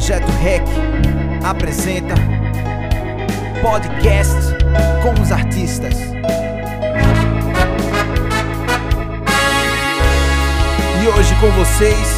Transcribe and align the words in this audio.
Projeto 0.00 0.30
REC 0.42 0.62
apresenta 1.44 2.14
podcast 3.60 4.34
com 5.02 5.20
os 5.20 5.30
artistas. 5.30 5.94
E 11.02 11.06
hoje 11.06 11.34
com 11.38 11.50
vocês. 11.50 12.08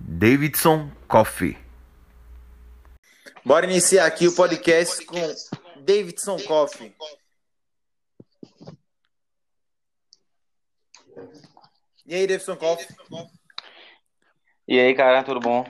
Davidson 0.00 0.90
Coffee. 1.06 1.56
Bora 3.44 3.64
iniciar 3.64 4.06
aqui 4.06 4.26
o 4.26 4.32
podcast 4.32 5.04
com 5.06 5.16
Davidson 5.84 6.38
Coffee. 6.46 6.94
E 12.06 12.14
aí, 12.14 12.26
Davidson 12.26 12.56
Coffee? 12.56 12.86
E 14.68 14.78
aí, 14.78 14.94
cara, 14.94 15.24
tudo 15.24 15.40
bom? 15.40 15.64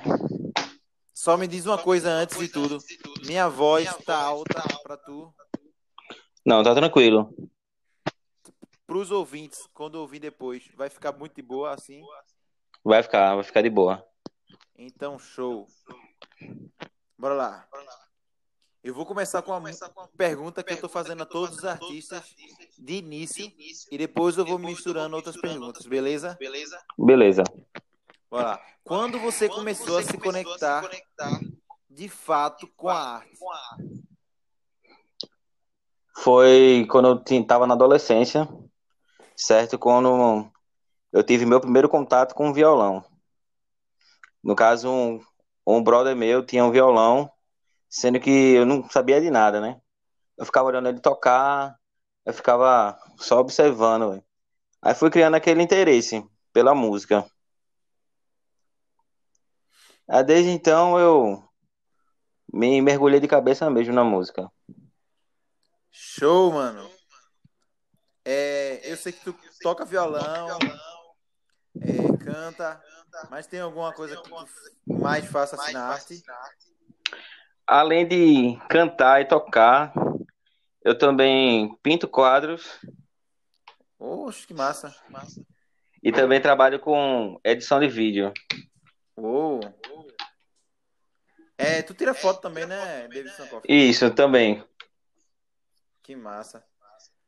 Só 1.14 1.36
me 1.36 1.48
diz 1.48 1.64
uma 1.64 1.78
coisa 1.78 2.10
antes 2.10 2.38
de 2.38 2.48
tudo. 2.48 2.78
Minha 3.24 3.48
voz 3.48 3.88
tá 4.04 4.16
alta 4.16 4.62
pra 4.82 4.98
tu. 4.98 5.34
Não, 6.44 6.62
tá 6.62 6.74
tranquilo. 6.74 7.34
Pros 8.86 9.10
ouvintes, 9.10 9.66
quando 9.72 9.94
ouvir 9.94 10.18
depois, 10.18 10.68
vai 10.74 10.90
ficar 10.90 11.12
muito 11.12 11.34
de 11.34 11.42
boa 11.42 11.72
assim? 11.72 12.02
Vai 12.84 13.02
ficar, 13.02 13.34
vai 13.34 13.44
ficar 13.44 13.62
de 13.62 13.70
boa. 13.70 14.06
Então, 14.76 15.18
show. 15.18 15.66
Bora 17.16 17.34
lá. 17.34 17.68
Eu 18.82 18.92
vou 18.94 19.06
começar 19.06 19.42
com 19.42 19.52
uma 19.52 19.62
pergunta 20.16 20.62
que 20.62 20.72
eu 20.72 20.80
tô 20.80 20.88
fazendo 20.88 21.22
a 21.22 21.26
todos 21.26 21.58
os 21.58 21.64
artistas 21.64 22.34
de 22.76 22.94
início 22.94 23.52
e 23.90 23.96
depois 23.96 24.36
eu 24.36 24.44
vou 24.44 24.58
misturando 24.58 25.14
outras 25.14 25.36
perguntas, 25.36 25.86
beleza? 25.86 26.36
Beleza. 26.98 27.44
Bora 28.28 28.48
lá. 28.48 28.60
Quando 28.82 29.20
você 29.20 29.48
começou 29.48 29.98
a 29.98 30.02
se 30.02 30.18
conectar 30.18 30.82
de 31.88 32.08
fato 32.08 32.66
com 32.76 32.88
a 32.88 32.98
arte? 33.18 33.38
Foi 36.16 36.86
quando 36.90 37.08
eu 37.08 37.22
ti- 37.22 37.44
tava 37.44 37.66
na 37.66 37.74
adolescência, 37.74 38.48
certo? 39.36 39.78
Quando 39.78 40.50
eu 41.12 41.22
tive 41.22 41.46
meu 41.46 41.60
primeiro 41.60 41.88
contato 41.88 42.34
com 42.34 42.50
o 42.50 42.54
violão. 42.54 43.04
No 44.42 44.56
caso, 44.56 44.90
um, 44.90 45.20
um 45.64 45.82
brother 45.82 46.16
meu 46.16 46.44
tinha 46.44 46.64
um 46.64 46.70
violão, 46.72 47.30
sendo 47.92 48.18
que 48.18 48.30
eu 48.30 48.64
não 48.64 48.88
sabia 48.88 49.20
de 49.20 49.30
nada, 49.30 49.60
né? 49.60 49.78
Eu 50.38 50.46
ficava 50.46 50.66
olhando 50.66 50.88
ele 50.88 50.98
tocar, 50.98 51.78
eu 52.24 52.32
ficava 52.32 52.98
só 53.18 53.38
observando, 53.38 54.12
velho. 54.12 54.24
Aí 54.80 54.94
fui 54.94 55.10
criando 55.10 55.34
aquele 55.34 55.62
interesse 55.62 56.26
pela 56.54 56.74
música. 56.74 57.24
Aí 60.08 60.24
desde 60.24 60.50
então 60.50 60.98
eu 60.98 61.46
me 62.50 62.80
mergulhei 62.80 63.20
de 63.20 63.28
cabeça 63.28 63.68
mesmo 63.68 63.92
na 63.92 64.02
música. 64.02 64.50
Show, 65.90 66.50
mano. 66.50 66.90
É, 68.24 68.90
eu 68.90 68.96
sei 68.96 69.12
que 69.12 69.22
tu 69.22 69.36
toca 69.60 69.84
violão, 69.84 70.58
é, 71.78 72.16
canta, 72.24 72.82
mas 73.28 73.46
tem 73.46 73.60
alguma 73.60 73.92
coisa 73.92 74.16
que 74.16 74.22
tu 74.22 74.34
mais 74.86 75.26
faça 75.26 75.56
assim 75.56 75.72
na 75.72 75.84
arte? 75.84 76.24
Além 77.72 78.06
de 78.06 78.58
cantar 78.68 79.22
e 79.22 79.24
tocar, 79.24 79.94
eu 80.84 80.98
também 80.98 81.74
pinto 81.82 82.06
quadros 82.06 82.78
Oxe, 83.98 84.46
que 84.46 84.52
massa. 84.52 84.94
e 86.02 86.12
também 86.12 86.38
trabalho 86.38 86.78
com 86.78 87.40
edição 87.42 87.80
de 87.80 87.88
vídeo. 87.88 88.30
Uou. 89.16 89.60
É, 91.56 91.80
tu 91.80 91.94
tira 91.94 92.12
foto 92.12 92.42
também, 92.42 92.66
né, 92.66 93.08
Davidson 93.08 93.46
Coffee? 93.46 93.88
Isso 93.88 94.10
também. 94.10 94.62
Que 96.02 96.14
massa. 96.14 96.62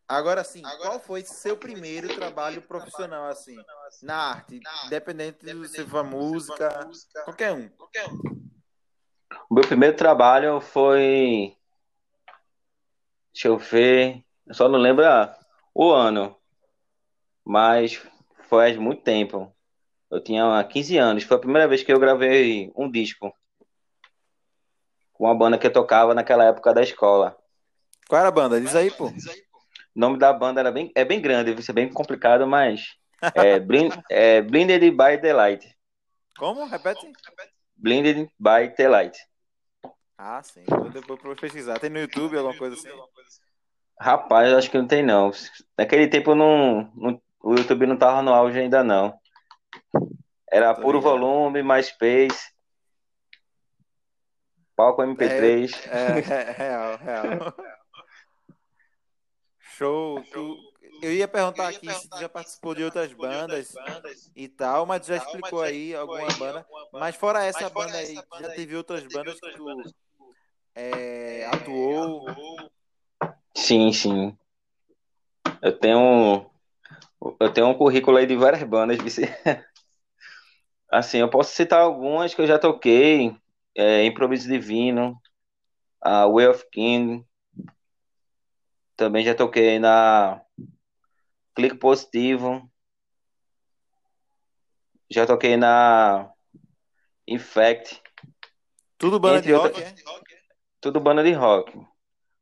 Agora 0.06 0.44
sim, 0.44 0.60
qual 0.60 1.00
foi 1.00 1.22
seu 1.22 1.56
primeiro 1.56 2.14
trabalho 2.14 2.60
profissional 2.60 3.28
assim, 3.28 3.56
na 4.02 4.16
arte, 4.16 4.60
independente 4.84 5.42
de 5.42 5.68
se 5.68 5.86
for 5.86 6.04
música, 6.04 6.86
qualquer 7.24 7.52
um? 7.54 7.70
O 9.48 9.54
meu 9.54 9.66
primeiro 9.66 9.96
trabalho 9.96 10.60
foi. 10.60 11.56
Deixa 13.32 13.48
eu 13.48 13.58
ver. 13.58 14.24
Eu 14.46 14.54
só 14.54 14.68
não 14.68 14.78
lembro 14.78 15.04
ah, 15.04 15.36
o 15.74 15.90
ano. 15.90 16.36
Mas 17.44 18.00
foi 18.48 18.72
há 18.72 18.80
muito 18.80 19.02
tempo. 19.02 19.54
Eu 20.10 20.22
tinha 20.22 20.62
15 20.64 20.96
anos. 20.96 21.24
Foi 21.24 21.36
a 21.36 21.40
primeira 21.40 21.68
vez 21.68 21.82
que 21.82 21.92
eu 21.92 21.98
gravei 21.98 22.72
um 22.76 22.90
disco. 22.90 23.34
Com 25.12 25.24
uma 25.24 25.34
banda 25.34 25.58
que 25.58 25.66
eu 25.66 25.72
tocava 25.72 26.14
naquela 26.14 26.44
época 26.44 26.72
da 26.72 26.82
escola. 26.82 27.36
Qual 28.08 28.18
era 28.18 28.28
a 28.28 28.32
banda? 28.32 28.60
Diz 28.60 28.74
aí, 28.74 28.90
pô. 28.90 29.08
O 29.08 29.12
nome 29.94 30.18
da 30.18 30.32
banda 30.32 30.60
era 30.60 30.72
bem, 30.72 30.90
é 30.94 31.04
bem 31.04 31.20
grande, 31.20 31.52
isso 31.52 31.70
é 31.70 31.74
bem 31.74 31.88
complicado, 31.88 32.46
mas 32.46 32.96
é, 33.34 33.58
Blind, 33.60 33.92
é 34.10 34.42
Blinded 34.42 34.90
by 34.90 35.20
the 35.20 35.32
Light. 35.32 35.76
Como? 36.36 36.66
Repete. 36.66 37.12
Blinded 37.76 38.28
by 38.38 38.72
the 38.76 38.88
Light. 38.88 39.16
Ah, 40.16 40.42
sim. 40.42 40.64
Vou 40.68 40.90
depois 40.90 41.20
vou 41.22 41.36
pesquisar. 41.36 41.78
Tem 41.78 41.90
no 41.90 41.98
YouTube 41.98 42.36
alguma 42.36 42.56
coisa 42.56 42.76
assim? 42.76 42.88
Rapaz, 44.00 44.52
acho 44.52 44.70
que 44.70 44.78
não 44.78 44.86
tem 44.86 45.02
não. 45.02 45.30
Naquele 45.78 46.08
tempo 46.08 46.34
não, 46.34 46.90
não- 46.94 47.22
o 47.40 47.54
YouTube 47.54 47.86
não 47.86 47.96
tava 47.96 48.22
no 48.22 48.32
auge 48.32 48.58
ainda 48.58 48.82
não. 48.82 49.18
Era 50.50 50.74
Tô 50.74 50.82
puro 50.82 50.98
ligado. 50.98 51.18
volume, 51.18 51.62
MySpace, 51.62 52.52
palco 54.76 55.02
MP3. 55.02 55.72
É, 55.88 56.18
é, 56.18 56.52
real, 56.52 56.96
real. 56.98 57.54
Show. 59.58 60.22
Tu... 60.32 60.73
Eu 61.04 61.12
ia 61.12 61.28
perguntar 61.28 61.68
aqui 61.68 61.92
se 61.92 62.08
tu 62.08 62.18
já 62.18 62.30
participou 62.30 62.74
de 62.74 62.82
outras 62.82 63.12
bandas 63.12 63.76
e 64.34 64.48
tal, 64.48 64.86
mas 64.86 65.02
tu 65.02 65.08
já 65.08 65.16
explicou 65.16 65.60
aí 65.60 65.94
alguma 65.94 66.32
banda. 66.32 66.66
Mas 66.90 67.14
fora 67.14 67.44
essa 67.44 67.68
banda 67.68 67.98
aí, 67.98 68.22
já 68.40 68.48
teve 68.48 68.74
outras 68.74 69.06
bandas 69.06 69.38
que 69.38 69.52
tu 69.54 69.94
é, 70.74 71.46
atuou? 71.52 72.24
Sim, 73.54 73.92
sim. 73.92 74.34
Eu 75.60 75.78
tenho 75.78 76.46
eu 77.38 77.52
tenho 77.52 77.68
um 77.68 77.74
currículo 77.74 78.16
aí 78.16 78.26
de 78.26 78.36
várias 78.36 78.62
bandas. 78.62 78.96
Assim, 80.90 81.18
eu 81.18 81.28
posso 81.28 81.54
citar 81.54 81.80
algumas 81.80 82.32
que 82.32 82.40
eu 82.40 82.46
já 82.46 82.58
toquei, 82.58 83.36
é, 83.76 84.06
Improviso 84.06 84.48
Divino, 84.48 85.20
a 86.00 86.26
Way 86.26 86.48
of 86.48 86.64
King, 86.72 87.26
também 88.96 89.22
já 89.22 89.34
toquei 89.34 89.78
na 89.78 90.43
Clique 91.54 91.76
Positivo, 91.76 92.68
já 95.10 95.26
toquei 95.26 95.56
na 95.56 96.30
Infect, 97.28 98.02
Tudo 98.98 99.20
banda 99.20 99.38
Entre 99.38 99.48
de 99.50 99.54
rock, 99.56 99.66
outras- 99.66 99.84
é? 99.86 99.94
tudo 100.80 101.00
banda 101.00 101.22
de 101.22 101.32
rock. 101.32 101.72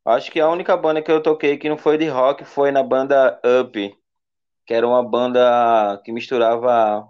Acho 0.05 0.31
que 0.31 0.39
a 0.39 0.49
única 0.49 0.75
banda 0.75 1.01
que 1.01 1.11
eu 1.11 1.21
toquei 1.21 1.57
que 1.57 1.69
não 1.69 1.77
foi 1.77 1.97
de 1.97 2.07
rock 2.07 2.43
foi 2.43 2.71
na 2.71 2.83
banda 2.83 3.39
Up, 3.61 3.97
que 4.65 4.73
era 4.73 4.87
uma 4.87 5.03
banda 5.03 6.01
que 6.03 6.11
misturava 6.11 7.07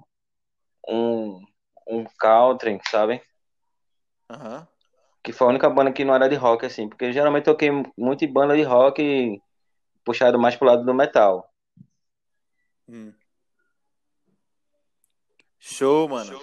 um, 0.87 1.41
um 1.87 2.03
country, 2.19 2.79
sabe? 2.89 3.21
Aham. 4.29 4.67
Que 5.23 5.31
foi 5.31 5.47
a 5.47 5.49
única 5.51 5.69
banda 5.69 5.91
que 5.93 6.03
não 6.03 6.13
era 6.13 6.27
de 6.27 6.35
rock, 6.35 6.65
assim, 6.65 6.89
porque 6.89 7.05
eu 7.05 7.13
geralmente 7.13 7.45
toquei 7.45 7.69
muito 7.97 8.25
em 8.25 8.31
banda 8.31 8.55
de 8.55 8.63
rock 8.63 9.41
puxado 10.03 10.37
mais 10.37 10.55
pro 10.55 10.67
lado 10.67 10.83
do 10.85 10.93
metal. 10.93 11.49
Hum. 12.87 13.13
Show, 15.59 16.09
mano. 16.09 16.39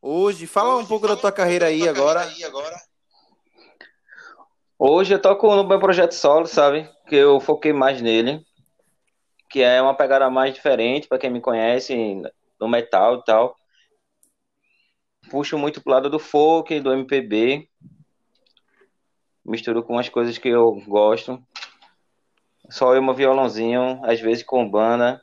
Hoje, 0.00 0.46
fala 0.46 0.76
um 0.76 0.86
pouco 0.86 1.06
da 1.06 1.16
tua 1.16 1.32
carreira 1.32 1.66
aí 1.66 1.88
agora. 1.88 2.26
Hoje 4.78 5.14
eu 5.14 5.20
toco 5.20 5.54
no 5.54 5.66
meu 5.66 5.78
projeto 5.78 6.12
solo, 6.12 6.46
sabe? 6.46 6.88
Que 7.08 7.16
eu 7.16 7.40
foquei 7.40 7.72
mais 7.72 8.00
nele, 8.00 8.44
que 9.50 9.62
é 9.62 9.80
uma 9.80 9.96
pegada 9.96 10.28
mais 10.30 10.54
diferente 10.54 11.08
para 11.08 11.18
quem 11.18 11.30
me 11.30 11.40
conhece 11.40 12.22
no 12.60 12.68
metal 12.68 13.16
e 13.16 13.24
tal. 13.24 13.56
Puxo 15.30 15.58
muito 15.58 15.82
pro 15.82 15.92
lado 15.92 16.08
do 16.08 16.18
folk, 16.18 16.78
do 16.80 16.92
MPB. 16.92 17.68
Misturo 19.44 19.82
com 19.82 19.98
as 19.98 20.08
coisas 20.08 20.38
que 20.38 20.48
eu 20.48 20.80
gosto. 20.86 21.42
Só 22.68 22.94
eu, 22.94 23.02
meu 23.02 23.14
violãozinho, 23.14 24.00
às 24.04 24.20
vezes 24.20 24.42
com 24.42 24.68
banda. 24.68 25.20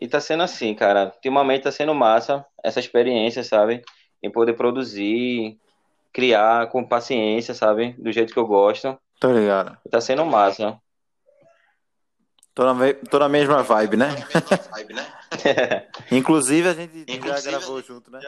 E 0.00 0.08
tá 0.08 0.20
sendo 0.20 0.42
assim, 0.42 0.74
cara. 0.74 1.12
Ultimamente 1.14 1.62
tá 1.62 1.72
sendo 1.72 1.94
massa 1.94 2.44
essa 2.62 2.80
experiência, 2.80 3.42
sabe? 3.42 3.82
Em 4.22 4.30
poder 4.30 4.54
produzir, 4.54 5.58
criar 6.12 6.68
com 6.68 6.86
paciência, 6.86 7.54
sabe? 7.54 7.94
Do 7.98 8.12
jeito 8.12 8.32
que 8.32 8.38
eu 8.38 8.46
gosto. 8.46 8.98
Tô 9.20 9.32
ligado. 9.32 9.76
Tá 9.90 10.00
sendo 10.00 10.24
massa. 10.26 10.78
Tô 12.54 12.64
na, 12.64 12.74
tô 13.10 13.18
na 13.18 13.28
mesma 13.28 13.62
vibe, 13.62 13.96
né? 13.96 14.08
Inclusive, 16.10 16.68
a 16.68 16.74
gente 16.74 17.06
já 17.06 17.40
gravou 17.40 17.82
junto, 17.82 18.10
né? 18.10 18.20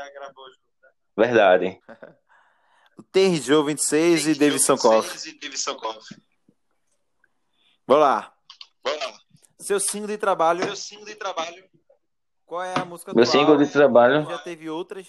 Verdade. 1.16 1.78
O 2.96 3.02
TRJ 3.02 3.64
26 3.64 4.26
e 4.28 4.34
Davidson 4.36 4.76
Koff. 4.76 5.28
Vamos 7.86 8.02
lá. 8.02 8.34
Seu 9.58 9.78
single 9.78 10.08
de 10.08 10.18
trabalho, 10.18 10.62
qual 12.46 12.62
é 12.62 12.74
a 12.78 12.84
música 12.84 13.12
Meu 13.14 13.26
single 13.26 13.56
de 13.56 13.66
trabalho. 13.70 14.24
Já 14.24 14.38
teve 14.38 14.68
outras? 14.70 15.06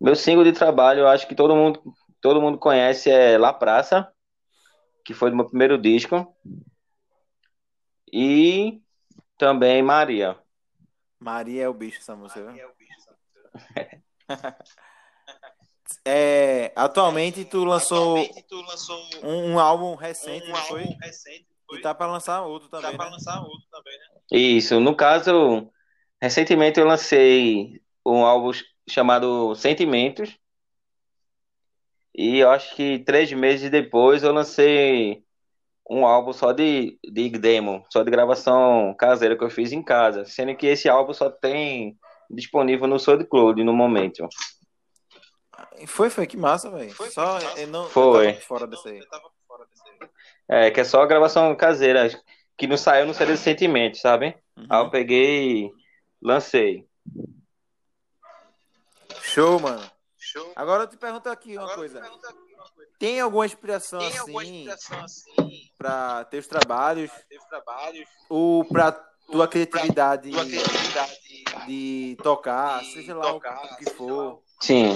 Meu 0.00 0.16
single 0.16 0.44
de 0.44 0.52
trabalho, 0.52 1.00
eu 1.00 1.08
acho 1.08 1.26
que 1.26 1.34
todo 1.34 1.54
mundo, 1.54 1.82
todo 2.20 2.40
mundo 2.40 2.58
conhece 2.58 3.10
é 3.10 3.38
La 3.38 3.52
Praça, 3.52 4.12
que 5.04 5.14
foi 5.14 5.30
do 5.30 5.36
meu 5.36 5.46
primeiro 5.46 5.78
disco. 5.78 6.36
E 8.12 8.80
também 9.38 9.82
Maria. 9.82 10.38
Maria 11.18 11.64
é 11.64 11.68
o 11.68 11.74
bicho, 11.74 11.98
essa 11.98 12.14
música. 12.14 12.52
viu? 12.52 12.70
É, 13.76 14.00
atualmente 16.74 17.44
tu 17.44 17.64
lançou 17.64 18.18
um, 19.22 19.52
um 19.52 19.58
álbum 19.58 19.94
recente, 19.94 20.48
não 20.48 20.56
foi? 20.56 20.84
E 21.72 21.80
tá 21.80 21.94
pra 21.94 22.06
lançar 22.06 22.42
outro 22.42 22.68
também, 22.68 22.92
né? 22.92 22.98
Isso, 24.30 24.80
no 24.80 24.94
caso, 24.94 25.70
recentemente 26.20 26.78
eu 26.78 26.86
lancei 26.86 27.80
um 28.06 28.24
álbum 28.24 28.50
chamado 28.88 29.54
Sentimentos. 29.54 30.36
E 32.14 32.38
eu 32.38 32.50
acho 32.50 32.76
que 32.76 33.00
três 33.00 33.32
meses 33.32 33.70
depois 33.70 34.22
eu 34.22 34.32
lancei 34.32 35.24
um 35.88 36.06
álbum 36.06 36.32
só 36.32 36.52
de, 36.52 36.98
de 37.02 37.28
demo, 37.30 37.84
só 37.90 38.02
de 38.02 38.10
gravação 38.10 38.94
caseira 38.98 39.36
que 39.36 39.44
eu 39.44 39.50
fiz 39.50 39.72
em 39.72 39.82
casa. 39.82 40.24
Sendo 40.24 40.54
que 40.56 40.66
esse 40.66 40.88
álbum 40.88 41.12
só 41.12 41.28
tem 41.28 41.98
disponível 42.30 42.86
no 42.86 42.98
SoundCloud 42.98 43.62
no 43.64 43.72
momento. 43.72 44.26
Foi, 45.86 46.08
foi, 46.08 46.26
que 46.26 46.36
massa, 46.36 46.70
velho. 46.70 46.94
Só 47.10 47.38
eu 47.56 47.66
não 47.68 47.84
eu 47.84 47.90
Foi. 47.90 48.32
tava 48.32 48.40
fora 48.44 48.66
dessa 48.66 48.88
aí. 48.88 49.00
É, 50.48 50.70
que 50.70 50.80
é 50.80 50.84
só 50.84 51.04
gravação 51.06 51.54
caseira, 51.56 52.08
que 52.56 52.66
não 52.66 52.76
saiu 52.76 53.06
no 53.06 53.14
CD 53.14 53.32
de 53.32 53.38
Sentimentos, 53.38 54.00
sabe? 54.00 54.36
Uhum. 54.56 54.66
Aí 54.70 54.80
eu 54.80 54.90
peguei 54.90 55.64
e 55.64 55.72
lancei. 56.22 56.86
Show, 59.22 59.58
mano. 59.58 59.82
Agora 60.54 60.84
eu 60.84 60.86
te 60.86 60.96
pergunto 60.96 61.28
aqui 61.28 61.56
uma 61.56 61.74
coisa. 61.74 62.02
Tem 62.98 63.20
alguma 63.20 63.46
inspiração 63.46 64.00
assim 64.00 65.70
pra 65.76 66.24
teus 66.24 66.46
trabalhos 66.46 67.10
ou 68.28 68.64
pra 68.64 68.92
tua 68.92 69.48
criatividade 69.48 70.30
de 71.66 72.16
tocar, 72.22 72.82
seja 72.84 73.14
lá 73.14 73.32
o 73.32 73.40
que 73.76 73.90
for? 73.90 74.42
Sim. 74.60 74.92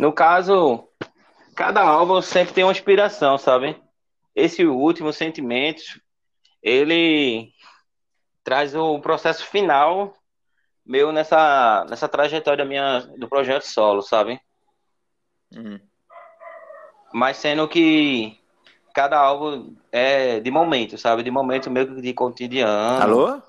No 0.00 0.14
caso, 0.14 0.88
cada 1.54 1.82
álbum 1.82 2.22
sempre 2.22 2.54
tem 2.54 2.64
uma 2.64 2.72
inspiração, 2.72 3.36
sabe? 3.36 3.78
Esse 4.34 4.64
último, 4.64 5.12
Sentimentos, 5.12 6.00
ele 6.62 7.52
traz 8.42 8.74
o 8.74 8.98
processo 9.00 9.44
final 9.44 10.14
meu 10.86 11.12
nessa, 11.12 11.84
nessa 11.90 12.08
trajetória 12.08 12.64
minha 12.64 13.00
do 13.18 13.28
projeto 13.28 13.64
solo, 13.64 14.00
sabe? 14.00 14.40
Uhum. 15.54 15.78
Mas 17.12 17.36
sendo 17.36 17.68
que 17.68 18.40
cada 18.94 19.18
álbum 19.18 19.76
é 19.92 20.40
de 20.40 20.50
momento, 20.50 20.96
sabe? 20.96 21.22
De 21.22 21.30
momento 21.30 21.70
que 21.70 22.00
de 22.00 22.14
cotidiano. 22.14 23.02
Alô? 23.02 23.42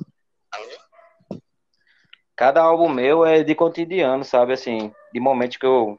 Cada 2.35 2.61
álbum 2.61 2.89
meu 2.89 3.25
é 3.25 3.41
de 3.41 3.55
cotidiano, 3.55 4.25
sabe? 4.25 4.51
Assim, 4.51 4.93
de 5.13 5.19
momentos 5.21 5.55
que 5.55 5.65
eu 5.65 5.97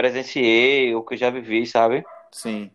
presenciei, 0.00 0.94
ou 0.94 1.04
que 1.04 1.12
eu 1.12 1.18
já 1.18 1.28
vivi, 1.28 1.66
sabe? 1.66 2.02
Sim. 2.32 2.70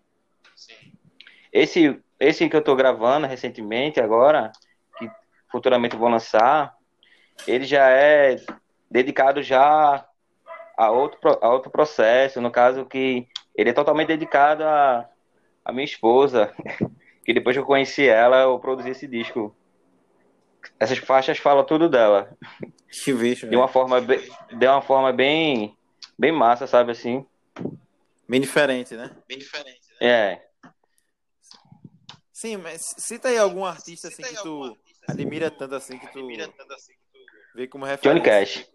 Esse, 1.51 1.99
esse 2.19 2.47
que 2.47 2.55
eu 2.55 2.61
tô 2.61 2.75
gravando 2.75 3.25
recentemente 3.25 3.99
agora, 3.99 4.51
que 4.99 5.09
futuramente 5.51 5.95
vou 5.95 6.07
lançar, 6.07 6.75
ele 7.47 7.65
já 7.65 7.89
é 7.89 8.35
dedicado 8.91 9.41
já 9.41 10.05
a 10.77 10.91
outro, 10.91 11.39
a 11.41 11.49
outro 11.49 11.71
processo, 11.71 12.39
no 12.39 12.51
caso 12.51 12.85
que 12.85 13.27
ele 13.55 13.71
é 13.71 13.73
totalmente 13.73 14.09
dedicado 14.09 14.63
a, 14.63 15.09
a 15.63 15.71
minha 15.71 15.85
esposa, 15.85 16.53
que 17.25 17.33
depois 17.33 17.55
que 17.55 17.59
eu 17.59 17.65
conheci 17.65 18.07
ela, 18.07 18.41
eu 18.41 18.59
produzi 18.59 18.91
esse 18.91 19.07
disco. 19.07 19.55
Essas 20.79 20.99
faixas 20.99 21.39
falam 21.39 21.63
tudo 21.63 21.89
dela. 21.89 22.29
Que 22.87 23.13
bicho, 23.13 23.49
De 23.49 23.55
uma 23.55 23.67
forma 23.67 23.99
de 23.99 24.67
uma 24.67 24.81
forma 24.81 25.11
bem, 25.11 25.75
bem 26.17 26.31
massa, 26.31 26.67
sabe 26.67 26.91
assim? 26.91 27.25
Bem 28.27 28.41
diferente, 28.41 28.95
né? 28.95 29.15
É. 30.01 30.41
Sim, 32.31 32.57
mas 32.57 32.95
cita 32.97 33.29
aí 33.29 33.37
algum 33.37 33.63
artista 33.63 34.07
assim 34.07 34.23
que 34.23 34.35
tu 34.41 34.77
admira 35.07 35.49
tanto 35.49 35.75
assim 35.75 35.97
que 35.97 36.07
tu 36.11 36.27
vê 37.55 37.67
como 37.67 37.85
referência. 37.85 38.11
Johnny 38.11 38.21
Cash. 38.21 38.69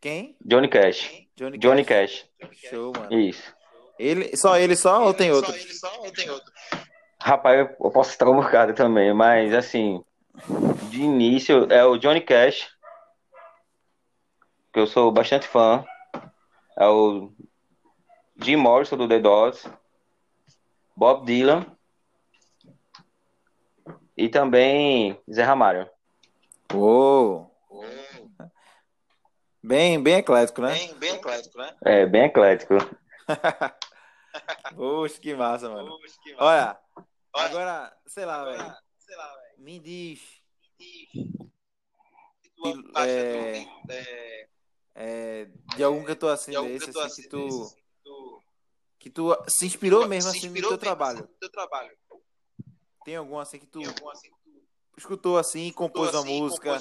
Quem? 0.00 0.36
Johnny 0.44 0.68
Cash. 0.68 1.10
Johnny, 1.34 1.58
Johnny 1.58 1.84
Cash. 1.84 2.26
Show, 2.52 2.92
mano. 2.96 3.18
Isso. 3.18 3.54
Ele, 3.98 4.36
só 4.36 4.56
ele 4.56 4.76
só 4.76 5.04
ou 5.04 5.14
tem 5.14 5.32
outro? 5.32 5.52
Rapaz, 7.20 7.58
eu 7.80 7.90
posso 7.90 8.12
citar 8.12 8.28
um 8.28 8.36
bocado 8.36 8.74
também, 8.74 9.14
mas 9.14 9.54
assim, 9.54 10.04
de 10.90 11.00
início 11.00 11.66
é 11.72 11.84
o 11.84 11.96
Johnny 11.96 12.20
Cash, 12.20 12.68
que 14.72 14.78
eu 14.78 14.86
sou 14.86 15.10
bastante 15.10 15.48
fã. 15.48 15.84
É 16.76 16.86
o 16.86 17.32
Jim 18.36 18.56
Morrison 18.56 18.96
do 18.96 19.08
The 19.08 19.20
Doors, 19.20 19.64
Bob 20.96 21.24
Dylan 21.24 21.64
e 24.16 24.28
também 24.28 25.20
Zé 25.30 25.42
Ramalho. 25.42 25.88
Uou. 26.72 27.54
Bem, 29.62 30.02
bem 30.02 30.16
eclético, 30.16 30.60
né? 30.60 30.74
É, 31.84 32.04
bem 32.06 32.24
eclético. 32.24 32.74
Poxa, 34.76 35.20
que 35.20 35.34
massa, 35.34 35.70
mano. 35.70 35.96
Olha, 36.38 36.78
agora, 37.32 37.96
sei 38.06 38.24
lá, 38.26 38.44
velho. 38.44 38.74
Me 39.58 39.78
diz. 39.78 40.20
É, 42.96 43.64
é, 43.88 44.48
de 45.76 45.82
algum 45.82 46.04
cantor 46.04 46.32
assim 46.32 46.52
desse, 46.52 46.96
assim, 46.98 47.22
que 47.22 47.28
tu, 47.28 47.74
que 48.98 49.10
tu 49.10 49.36
se 49.48 49.66
inspirou 49.66 50.08
mesmo 50.08 50.30
assim 50.30 50.48
no 50.48 50.68
teu 50.68 50.78
trabalho. 50.78 51.28
Tem 53.04 53.16
algum 53.16 53.38
assim 53.38 53.58
que 53.58 53.66
tu 53.66 53.80
escutou 54.96 55.36
assim, 55.36 55.72
compôs 55.72 56.14
uma 56.14 56.24
música? 56.24 56.80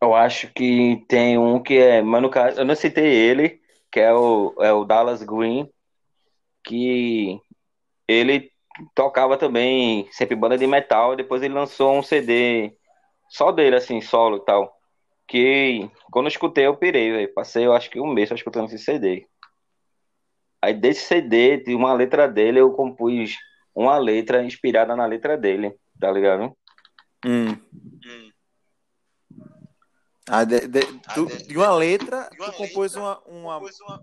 Eu 0.00 0.14
acho 0.14 0.52
que 0.52 1.04
tem 1.08 1.36
um 1.36 1.60
que 1.60 1.76
é, 1.76 2.00
mas 2.00 2.22
no 2.22 2.30
caso, 2.30 2.60
eu 2.60 2.64
não 2.64 2.76
citei 2.76 3.04
ele, 3.04 3.60
que 3.90 3.98
é 3.98 4.14
o, 4.14 4.54
é 4.60 4.72
o 4.72 4.84
Dallas 4.84 5.24
Green, 5.24 5.68
que 6.62 7.40
ele 8.06 8.52
tocava 8.94 9.36
também 9.36 10.08
sempre 10.12 10.36
banda 10.36 10.56
de 10.56 10.66
metal, 10.68 11.16
depois 11.16 11.42
ele 11.42 11.54
lançou 11.54 11.94
um 11.94 12.02
CD 12.02 12.76
só 13.28 13.50
dele, 13.50 13.74
assim, 13.74 14.00
solo 14.00 14.36
e 14.36 14.44
tal. 14.44 14.77
Que 15.28 15.90
quando 16.10 16.24
eu 16.26 16.30
escutei, 16.30 16.66
eu 16.66 16.76
pirei, 16.76 17.12
velho. 17.12 17.34
Passei, 17.34 17.66
eu 17.66 17.74
acho 17.74 17.90
que 17.90 18.00
um 18.00 18.06
mês 18.12 18.28
só 18.30 18.34
escutando 18.34 18.66
esse 18.66 18.78
CD. 18.78 19.26
Aí 20.60 20.72
desse 20.72 21.02
CD, 21.02 21.58
de 21.58 21.74
uma 21.74 21.92
letra 21.92 22.26
dele, 22.26 22.58
eu 22.60 22.72
compus 22.72 23.36
uma 23.74 23.98
letra 23.98 24.42
inspirada 24.42 24.96
na 24.96 25.06
letra 25.06 25.36
dele, 25.36 25.78
tá 26.00 26.10
ligado? 26.10 26.56
Hum. 27.24 27.56
Ah, 30.30 30.44
de, 30.44 30.66
de, 30.66 30.80
tu- 31.14 31.26
de 31.46 31.56
uma 31.56 31.72
letra, 31.74 32.28
tu 32.30 32.52
compôs 32.52 32.96
uma, 32.96 33.18
uma, 33.26 33.60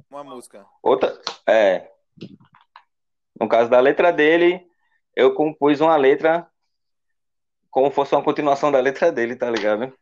uma 0.10 0.24
música. 0.24 0.66
Outra, 0.82 1.20
é. 1.48 1.92
No 3.40 3.50
caso 3.50 3.70
da 3.70 3.80
letra 3.80 4.12
dele, 4.12 4.66
eu 5.16 5.34
compus 5.34 5.82
uma 5.82 5.96
letra 5.98 6.48
como 7.70 7.92
fosse 7.92 8.16
uma 8.16 8.24
continuação 8.24 8.72
da 8.72 8.80
letra 8.80 9.12
dele, 9.12 9.36
tá 9.36 9.50
ligado? 9.52 9.94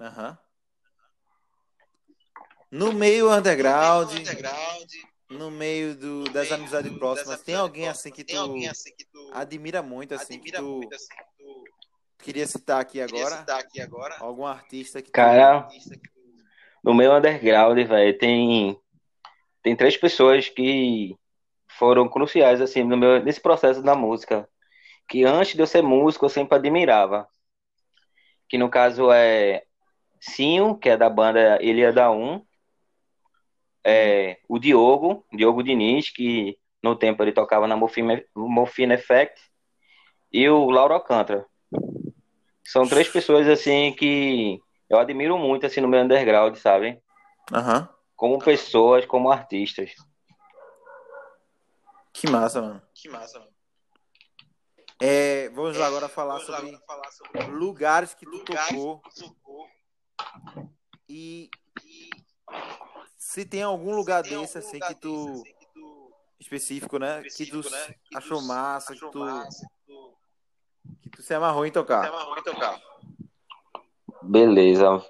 Aham. 0.00 0.38
No 2.70 2.92
meio 2.92 3.32
underground, 3.32 4.10
no 5.30 5.50
meio 5.50 5.96
do, 5.96 6.24
das 6.24 6.52
amizades 6.52 6.92
próximas, 6.98 7.42
tem 7.42 7.54
alguém 7.54 7.88
assim 7.88 8.12
que 8.12 8.22
tu 8.24 8.54
admira 9.32 9.82
muito, 9.82 10.14
assim, 10.14 10.38
que 10.38 10.52
tu 10.52 10.80
queria 12.18 12.46
citar 12.46 12.80
aqui 12.80 13.00
agora? 13.00 13.44
Algum 14.18 14.46
artista 14.46 15.00
que 15.00 15.10
tu... 15.10 15.12
Cara, 15.12 15.66
no 16.84 16.94
meu 16.94 17.12
underground, 17.14 17.78
velho, 17.78 18.18
tem, 18.18 18.78
tem 19.62 19.74
três 19.74 19.96
pessoas 19.96 20.48
que 20.48 21.16
foram 21.78 22.08
cruciais, 22.08 22.60
assim, 22.60 22.82
no 22.84 22.96
meu, 22.96 23.22
nesse 23.22 23.40
processo 23.40 23.82
da 23.82 23.94
música. 23.94 24.48
Que 25.08 25.24
antes 25.24 25.54
de 25.54 25.62
eu 25.62 25.66
ser 25.66 25.82
músico, 25.82 26.26
eu 26.26 26.30
sempre 26.30 26.56
admirava. 26.56 27.26
Que 28.48 28.58
no 28.58 28.68
caso 28.68 29.10
é 29.10 29.64
Sinho, 30.20 30.76
que 30.76 30.88
é 30.88 30.96
da 30.96 31.08
banda 31.08 31.62
Ilha 31.62 32.10
1. 32.10 32.44
É, 33.84 34.38
o 34.48 34.58
Diogo, 34.58 35.24
Diogo 35.32 35.62
Diniz, 35.62 36.10
que 36.10 36.58
no 36.82 36.96
tempo 36.96 37.22
ele 37.22 37.32
tocava 37.32 37.66
na 37.66 37.76
Morphine, 37.76 38.24
Morphine 38.34 38.94
Effect. 38.94 39.40
E 40.32 40.48
o 40.48 40.70
Lauro 40.70 40.94
Alcântara. 40.94 41.46
São 42.64 42.86
três 42.86 43.08
pessoas, 43.08 43.48
assim, 43.48 43.92
que 43.94 44.60
eu 44.90 44.98
admiro 44.98 45.38
muito, 45.38 45.64
assim, 45.64 45.80
no 45.80 45.88
meu 45.88 46.02
underground, 46.02 46.54
sabe? 46.56 47.00
Aham. 47.52 47.88
Como 48.14 48.38
pessoas, 48.38 49.06
como 49.06 49.30
artistas. 49.30 49.94
Que 52.12 52.28
massa, 52.28 52.60
mano. 52.60 52.82
Que 52.92 53.08
massa, 53.08 53.38
mano. 53.38 53.58
É, 55.00 55.48
vamos 55.50 55.76
lá 55.76 55.86
agora 55.86 56.08
falar 56.08 56.34
Vamos 56.34 56.48
lá 56.48 56.56
sobre 56.56 56.76
falar 56.78 57.10
sobre 57.12 57.42
lugares 57.52 58.14
que 58.14 58.24
tu 58.26 58.32
lugares 58.32 58.68
tocou 58.68 58.98
que 58.98 59.14
tu 59.14 59.28
tocou 59.28 59.68
e 61.08 61.50
se 63.16 63.44
tem 63.44 63.62
algum 63.62 63.94
lugar 63.94 64.22
tem 64.22 64.38
desse 64.38 64.58
algum 64.58 64.68
assim 64.68 64.76
lugar 64.78 64.94
que 64.94 65.00
tu 65.00 65.24
desse, 65.26 65.40
assim, 65.40 65.64
que 65.64 65.74
tu 65.74 65.94
específico, 66.40 66.98
né? 66.98 67.16
Que 67.16 67.22
tu 67.22 67.26
específico, 67.28 67.70
né? 67.70 67.94
Que 68.10 68.16
achou 68.16 68.38
tu 68.38 68.46
massa, 68.46 68.86
que 68.86 68.92
achou 68.94 69.10
tu 69.10 69.18
massa, 69.18 69.66
que 69.66 69.92
tu 69.92 70.18
que 71.02 71.10
tu 71.10 71.22
se 71.22 71.34
amarrou 71.34 71.64
em 71.64 71.68
se 71.68 71.74
tocar. 71.74 72.08
amarrou 72.08 72.38
em 72.38 72.42
tocar. 72.42 72.80
Beleza. 74.22 75.04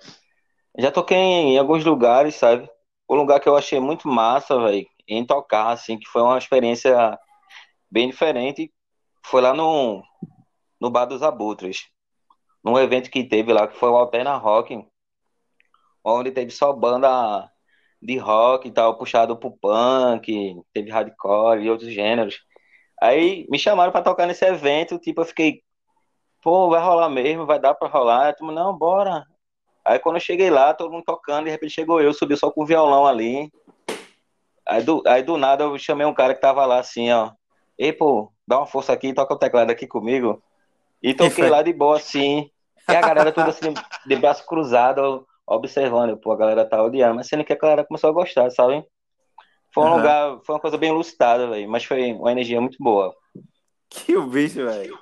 Já 0.77 0.91
toquei 0.91 1.17
em 1.17 1.59
alguns 1.59 1.85
lugares, 1.85 2.35
sabe? 2.35 2.69
O 3.07 3.15
lugar 3.15 3.41
que 3.41 3.49
eu 3.49 3.57
achei 3.57 3.81
muito 3.81 4.07
massa, 4.07 4.59
velho, 4.61 4.87
em 5.07 5.25
tocar, 5.25 5.71
assim, 5.71 5.99
que 5.99 6.07
foi 6.07 6.23
uma 6.23 6.39
experiência 6.39 7.19
bem 7.91 8.09
diferente, 8.09 8.73
foi 9.25 9.41
lá 9.41 9.55
no, 9.55 10.03
no 10.81 10.91
Bar 10.91 11.07
dos 11.07 11.23
Abutres. 11.23 11.89
Num 12.63 12.79
evento 12.79 13.11
que 13.11 13.25
teve 13.25 13.53
lá, 13.53 13.67
que 13.67 13.77
foi 13.77 13.89
o 13.89 13.97
Alterna 13.97 14.37
Rock, 14.37 14.85
onde 16.13 16.31
teve 16.31 16.51
só 16.51 16.73
banda 16.73 17.51
de 18.01 18.17
rock 18.17 18.69
e 18.69 18.71
tal, 18.71 18.97
puxado 18.97 19.37
pro 19.37 19.51
punk, 19.51 20.57
teve 20.73 20.91
hardcore 20.91 21.63
e 21.63 21.71
outros 21.71 21.93
gêneros. 21.93 22.39
Aí 23.01 23.47
me 23.51 23.59
chamaram 23.59 23.93
pra 23.93 24.03
tocar 24.03 24.27
nesse 24.27 24.45
evento, 24.45 24.99
tipo, 24.99 25.21
eu 25.21 25.25
fiquei, 25.25 25.63
pô, 26.43 26.69
vai 26.71 26.83
rolar 26.83 27.09
mesmo, 27.09 27.47
vai 27.47 27.59
dar 27.59 27.75
pra 27.75 27.89
rolar? 27.89 28.35
Eu, 28.41 28.47
não, 28.53 28.77
bora. 28.77 29.25
Aí 29.85 29.99
quando 29.99 30.17
eu 30.17 30.21
cheguei 30.21 30.51
lá, 30.51 30.75
todo 30.75 30.91
mundo 30.91 31.05
tocando, 31.05 31.45
de 31.45 31.51
repente 31.51 31.75
chegou 31.75 32.01
eu, 32.01 32.13
subi 32.13 32.37
só 32.37 32.51
com 32.51 32.63
o 32.63 32.67
violão 32.67 33.07
ali. 33.07 33.51
Aí 34.67 34.83
do, 34.83 35.03
aí 35.07 35.23
do 35.23 35.37
nada 35.37 35.65
eu 35.65 35.79
chamei 35.79 36.07
um 36.07 36.15
cara 36.15 36.35
que 36.35 36.41
tava 36.41 36.65
lá 36.67 36.79
assim, 36.79 37.11
ó. 37.11 37.33
Ei, 37.79 37.93
pô, 37.93 38.31
dá 38.47 38.59
uma 38.59 38.67
força 38.67 38.93
aqui, 38.93 39.15
toca 39.15 39.33
o 39.35 39.39
teclado 39.39 39.71
aqui 39.71 39.87
comigo. 39.87 40.43
E 41.03 41.15
toquei 41.15 41.49
lá 41.49 41.63
de 41.63 41.73
boa 41.73 41.97
assim. 41.97 42.51
E 42.89 42.95
a 42.95 43.01
galera 43.01 43.33
toda 43.33 43.51
assim, 43.51 43.73
de 44.07 44.17
braço 44.17 44.45
cruzado, 44.47 45.27
observando. 45.49 46.19
Pô, 46.19 46.33
a 46.33 46.37
galera 46.37 46.69
tá 46.69 46.83
odiando. 46.83 47.17
Mas 47.17 47.29
sendo 47.29 47.45
que 47.45 47.53
a 47.53 47.57
galera 47.57 47.85
começou 47.85 48.11
a 48.11 48.13
gostar, 48.13 48.51
sabe? 48.51 48.85
Foi 49.73 49.85
um 49.85 49.89
Aham. 49.89 49.97
lugar, 49.97 50.41
foi 50.45 50.55
uma 50.55 50.61
coisa 50.61 50.79
bem 50.79 50.93
lucidada, 50.93 51.49
velho. 51.49 51.69
Mas 51.69 51.85
foi 51.85 52.13
uma 52.13 52.33
energia 52.33 52.61
muito 52.61 52.77
boa. 52.81 53.15
Que 53.91 54.17
o 54.17 54.27
bicho, 54.27 54.65
velho. 54.65 54.99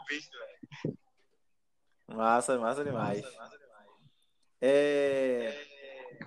Massa, 2.09 2.59
massa 2.59 2.85
demais. 2.85 3.23
Massa, 3.23 3.37
massa 3.37 3.59
demais. 3.59 3.89
É, 4.61 5.67
É, 6.21 6.27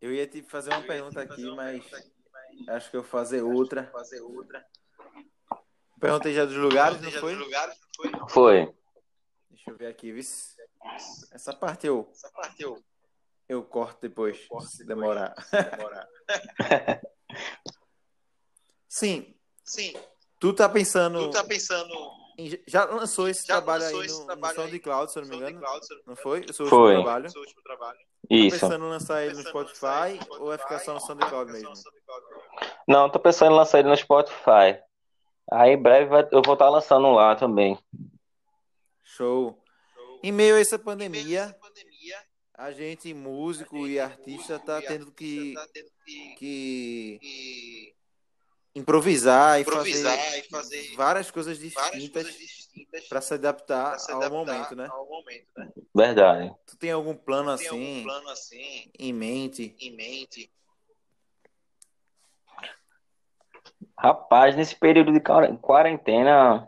eu 0.00 0.12
ia 0.12 0.26
te 0.26 0.42
fazer 0.42 0.70
uma 0.70 0.82
pergunta 0.82 1.22
te 1.22 1.28
fazer 1.28 1.42
aqui, 1.42 1.50
uma 1.50 1.56
mas 1.56 1.84
pergunta 1.84 1.96
aqui, 1.96 2.12
mas 2.32 2.68
acho 2.76 2.90
que 2.90 2.96
eu 2.96 3.02
vou 3.02 3.10
fazer 3.10 3.42
outra. 3.42 3.82
vou 3.82 3.92
fazer 3.92 4.20
outra. 4.20 4.64
Perguntei 6.00 6.34
já 6.34 6.44
dos 6.44 6.56
lugares, 6.56 7.00
não 7.00 7.10
foi? 7.10 7.34
dos 7.34 7.44
lugares, 7.44 7.78
não 7.78 8.28
foi? 8.28 8.28
Foi. 8.28 8.74
Deixa 9.50 9.70
eu 9.70 9.76
ver 9.76 9.86
aqui, 9.86 10.12
vice. 10.12 10.53
Essa 11.32 11.52
parte 11.52 11.86
eu, 11.86 12.08
Essa 12.12 12.30
parte 12.30 12.62
eu 12.62 12.82
eu 13.48 13.62
corto 13.62 13.98
depois, 14.00 14.46
corto 14.46 14.66
se 14.68 14.78
depois, 14.86 14.88
demorar. 14.88 15.34
se 15.42 15.62
demorar. 15.70 16.08
Sim, 18.88 19.34
Sim, 19.64 19.94
tu 20.38 20.52
tá 20.54 20.68
pensando. 20.68 21.18
tu 21.18 21.30
tá 21.30 21.44
pensando 21.44 21.92
em- 22.38 22.62
já 22.66 22.84
lançou 22.84 23.28
esse 23.28 23.46
Já 23.46 23.54
trabalho 23.54 23.84
lançou 23.84 24.00
aí 24.00 24.06
esse 24.06 24.14
no, 24.14 24.20
no 24.20 24.26
trabalho 24.26 24.60
aí 24.60 24.68
SoundCloud, 24.68 25.12
se 25.12 25.18
eu 25.18 25.22
não 25.22 25.28
me 25.30 25.36
no 25.36 25.50
engano. 25.50 25.66
Eu 25.66 26.02
não 26.06 26.16
foi? 26.16 26.40
O 26.40 26.52
seu 26.52 26.66
Foi. 26.66 26.94
último 26.96 27.02
trabalho? 27.04 27.30
Seu 27.30 27.40
último 27.40 27.62
trabalho. 27.62 27.98
Tá 27.98 28.04
Isso. 28.30 28.60
pensando 28.60 28.84
em 28.84 28.88
lançar 28.88 29.22
ele 29.22 29.34
no 29.34 29.36
Pensando 29.44 29.58
em 29.58 29.64
lançar 29.64 30.08
ele 30.10 30.16
Spotify 30.18 30.28
no 30.30 30.40
ou 30.40 30.46
vai 30.48 30.58
ficar 30.58 30.78
só 30.78 30.94
no 30.94 31.00
Spotify, 31.00 31.24
ou 31.24 31.30
vai 31.30 31.46
ficar 31.46 31.52
mesmo? 31.52 31.76
só 31.76 31.90
no 31.90 31.96
SoundCloud 31.96 32.26
mesmo? 32.26 32.54
Não, 32.88 33.10
tô 33.10 33.18
pensando 33.20 33.52
em 33.52 33.56
lançar 33.56 33.78
ele 33.80 33.88
no 33.88 33.96
Spotify. 33.96 34.80
Aí 35.50 35.70
em 35.72 35.82
breve 35.82 36.06
vai- 36.06 36.28
eu 36.32 36.40
vou 36.42 36.54
estar 36.54 36.68
lançando 36.70 37.10
lá 37.12 37.34
também. 37.36 37.78
Show. 39.02 39.62
Em 40.24 40.32
meio 40.32 40.56
a 40.56 40.58
essa 40.60 40.78
pandemia, 40.78 41.42
essa 41.42 41.52
pandemia, 41.52 42.16
a 42.54 42.72
gente, 42.72 43.12
músico 43.12 43.76
a 43.76 43.80
e 43.80 43.82
gente, 43.88 44.00
artista, 44.00 44.54
músico 44.54 44.66
tá 44.66 44.78
e 44.78 44.86
tendo 44.86 45.06
artista, 45.08 45.14
que, 45.14 45.52
tá 45.54 45.68
tendo 45.70 45.90
que, 46.06 46.34
que 46.34 47.18
que 47.20 47.94
improvisar 48.74 49.58
e 49.58 49.62
improvisar 49.62 50.16
fazer 50.16 50.38
e 50.38 50.48
fazer 50.48 50.96
várias 50.96 51.30
coisas 51.30 51.58
distintas 51.58 52.26
para 53.06 53.20
se 53.20 53.34
adaptar 53.34 53.98
se 53.98 54.10
ao 54.10 54.16
adaptar 54.16 54.34
momento, 54.34 54.74
né? 54.74 54.88
ao 54.90 55.06
momento, 55.06 55.46
né? 55.58 55.72
Verdade. 55.94 56.54
Tu 56.68 56.76
tem 56.78 56.90
algum 56.90 57.14
plano 57.14 57.54
Tem 57.58 57.68
algum 57.68 57.82
assim 57.84 58.02
plano 58.04 58.28
assim 58.30 58.90
em 58.98 59.12
mente? 59.12 59.76
em 59.78 59.94
mente? 59.94 60.50
Rapaz, 63.98 64.56
nesse 64.56 64.74
período 64.74 65.12
de 65.12 65.20
quar- 65.20 65.54
quarentena, 65.58 66.66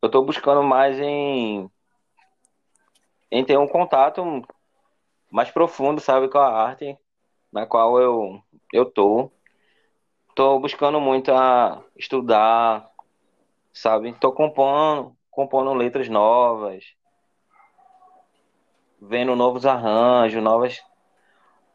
eu 0.00 0.08
tô 0.08 0.22
buscando 0.24 0.62
mais 0.62 0.96
em, 1.00 1.68
em 3.34 3.44
ter 3.44 3.58
um 3.58 3.66
contato 3.66 4.42
mais 5.28 5.50
profundo, 5.50 6.00
sabe, 6.00 6.28
com 6.28 6.38
a 6.38 6.46
arte 6.46 6.96
na 7.52 7.66
qual 7.66 8.00
eu, 8.00 8.40
eu 8.72 8.84
tô. 8.84 9.30
Tô 10.36 10.58
buscando 10.60 11.00
muito 11.00 11.32
a 11.32 11.82
estudar, 11.96 12.88
sabe? 13.72 14.12
Tô 14.14 14.32
compondo, 14.32 15.16
compondo 15.30 15.74
letras 15.74 16.08
novas, 16.08 16.84
vendo 19.00 19.34
novos 19.34 19.66
arranjos, 19.66 20.42
novas, 20.42 20.80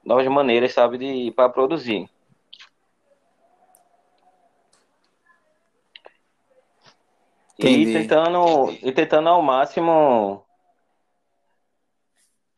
novas 0.03 0.27
maneiras, 0.27 0.73
sabe, 0.73 0.97
de 0.97 1.31
para 1.31 1.49
produzir. 1.49 2.09
E 7.57 7.63
Entendi. 7.63 7.93
tentando, 7.93 8.71
e 8.81 8.91
tentando 8.93 9.27
ao 9.27 9.41
máximo, 9.41 10.45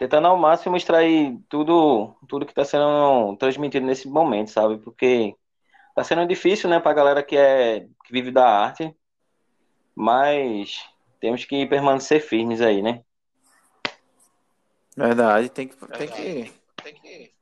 tentando 0.01 0.25
ao 0.25 0.35
máximo 0.35 0.75
extrair 0.75 1.37
tudo, 1.47 2.15
tudo 2.27 2.43
que 2.43 2.51
está 2.51 2.65
sendo 2.65 3.37
transmitido 3.37 3.85
nesse 3.85 4.07
momento, 4.07 4.49
sabe? 4.49 4.79
Porque 4.79 5.35
tá 5.93 6.03
sendo 6.03 6.25
difícil, 6.25 6.67
né, 6.67 6.79
pra 6.79 6.91
galera 6.91 7.21
que 7.21 7.37
é, 7.37 7.81
que 7.81 8.11
vive 8.11 8.31
da 8.31 8.43
arte, 8.43 8.91
mas 9.93 10.89
temos 11.19 11.45
que 11.45 11.67
permanecer 11.67 12.19
firmes 12.19 12.61
aí, 12.61 12.81
né? 12.81 13.03
Verdade, 14.97 15.49
tem 15.49 15.67
que, 15.67 15.75
tem 15.75 15.87
Verdade. 15.87 16.11
que, 16.13 16.53
Tem 16.83 16.93
que 16.95 17.33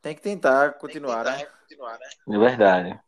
tem 0.00 0.14
que 0.14 0.20
tentar 0.22 0.66
tem 0.68 0.72
que 0.74 0.78
continuar, 0.78 1.24
tentar 1.24 1.38
né? 1.38 1.46
continuar, 1.62 1.98
né? 1.98 2.08
É 2.28 2.38
verdade. 2.38 3.00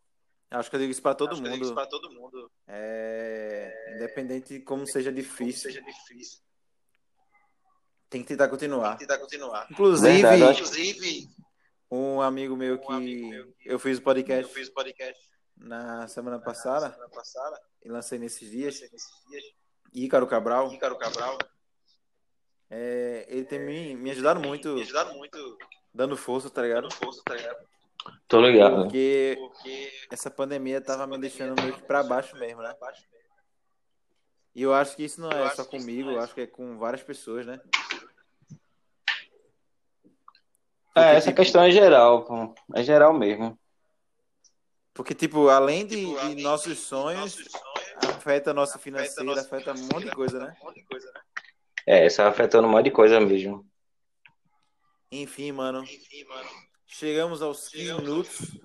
Acho 0.50 0.68
que 0.68 0.74
eu 0.74 0.80
digo 0.80 0.90
isso 0.90 1.00
para 1.00 1.14
todo 1.14 1.34
isso 1.34 1.42
mundo. 1.44 1.74
para 1.74 1.86
todo 1.86 2.10
mundo. 2.10 2.50
É, 2.66 3.94
independente 3.94 4.54
de 4.54 4.60
como 4.64 4.84
seja 4.84 5.10
Como 5.10 5.22
difícil, 5.22 5.70
seja 5.70 5.80
difícil. 5.80 6.40
Tem 8.10 8.22
que 8.22 8.28
tentar 8.28 8.44
Tem 8.44 8.50
continuar. 8.50 8.92
que 8.94 9.06
tentar 9.06 9.18
continuar. 9.18 9.66
Inclusive, 9.70 10.12
Verdade, 10.12 10.42
eu 10.42 10.48
acho 10.48 10.60
Inclusive, 10.62 11.28
um 11.90 12.20
amigo 12.20 12.56
meu 12.56 12.74
um 12.76 12.90
amigo 12.90 13.20
que 13.20 13.28
meu 13.30 13.52
que 13.52 13.68
eu 13.68 13.78
fiz 13.78 13.96
o 13.98 14.00
eu 14.00 14.04
podcast 14.04 14.52
fiz 14.52 14.68
o 14.68 14.72
podcast 14.74 15.30
na 15.56 16.08
semana 16.08 16.38
na 16.38 16.42
passada 16.42 16.90
semana 16.90 17.10
passada, 17.10 17.60
e 17.84 17.88
lancei 17.88 18.18
nesses 18.18 18.50
dias, 18.50 18.80
nesses 18.80 19.10
dias, 19.28 19.44
Ícaro 19.94 20.26
Cabral, 20.26 20.72
Ícaro 20.72 20.98
Cabral, 20.98 21.38
é, 22.68 23.26
ele 23.28 23.44
tem 23.44 23.58
me, 23.58 23.94
me 23.96 24.10
ajudado 24.10 24.40
muito, 24.40 24.74
me 24.74 24.82
ajudaram 24.82 25.14
muito 25.16 25.58
dando 25.92 26.16
força, 26.16 26.50
tá 26.50 26.62
ligado? 26.62 26.82
dando 26.82 26.94
força, 26.94 27.22
tá 27.24 27.34
ligado? 27.34 27.58
Tô 28.26 28.40
ligado. 28.40 28.82
Porque 28.82 29.36
Porque 29.38 29.90
essa 30.10 30.30
pandemia 30.30 30.80
tava 30.80 31.06
me 31.06 31.18
deixando 31.18 31.60
meio 31.60 31.74
que 31.74 31.82
pra 31.82 32.02
baixo 32.02 32.36
mesmo, 32.36 32.62
né? 32.62 32.68
pra 32.74 32.86
baixo 32.88 33.02
mesmo. 33.12 33.19
E 34.60 34.62
eu 34.62 34.74
acho 34.74 34.94
que 34.94 35.04
isso 35.04 35.18
não 35.22 35.30
Eu 35.30 35.46
é 35.46 35.48
só 35.48 35.64
comigo, 35.64 36.10
é 36.10 36.16
eu 36.16 36.20
acho 36.20 36.34
que 36.34 36.42
é 36.42 36.46
com 36.46 36.76
várias 36.76 37.02
pessoas, 37.02 37.46
né? 37.46 37.58
É, 40.94 41.14
essa 41.16 41.32
questão 41.32 41.62
é 41.62 41.70
geral, 41.70 42.26
pô. 42.26 42.54
É 42.74 42.82
geral 42.82 43.14
mesmo. 43.14 43.58
Porque, 44.92 45.14
tipo, 45.14 45.48
além 45.48 45.86
de, 45.86 45.96
Tipo, 45.96 46.10
de 46.10 46.18
além 46.18 46.42
nossos 46.42 46.76
de 46.76 46.82
sonhos, 46.82 47.38
nossos 47.38 47.50
sonhos, 47.50 48.16
afeta 48.18 48.50
a 48.50 48.52
nossa 48.52 48.74
afeta 48.74 48.84
financeira, 48.84 49.40
afeta 49.40 49.72
um 49.72 49.78
monte 49.94 50.04
de 50.04 50.14
né? 50.38 50.44
afeta 50.44 50.62
Um 50.62 50.66
monte 50.66 50.74
de 50.74 50.84
coisa, 50.84 51.10
né? 51.10 51.20
É, 51.86 52.06
isso 52.06 52.20
afetando 52.20 52.68
um 52.68 52.70
monte 52.70 52.84
de 52.84 52.90
coisa 52.90 53.18
mesmo. 53.18 53.66
Enfim, 55.10 55.52
mano. 55.52 55.84
Enfim, 55.84 56.24
mano. 56.24 56.50
Chegamos 56.86 57.40
aos 57.40 57.66
15 57.66 57.78
Chegamos 57.86 58.02
minutos. 58.02 58.60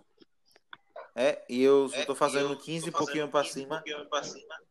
É, 1.16 1.42
e 1.48 1.64
eu 1.64 1.88
só 1.88 1.96
É, 2.00 2.06
tô 2.06 2.14
fazendo 2.16 2.52
eu 2.52 2.58
15 2.58 2.90
e 2.90 2.92
pouquinho 2.92 3.30
fazendo 3.30 3.32
pra 3.32 3.42
15 3.44 3.54
cima. 3.54 3.76
pouquinho 3.78 4.10
pra 4.10 4.24
cima. 4.24 4.65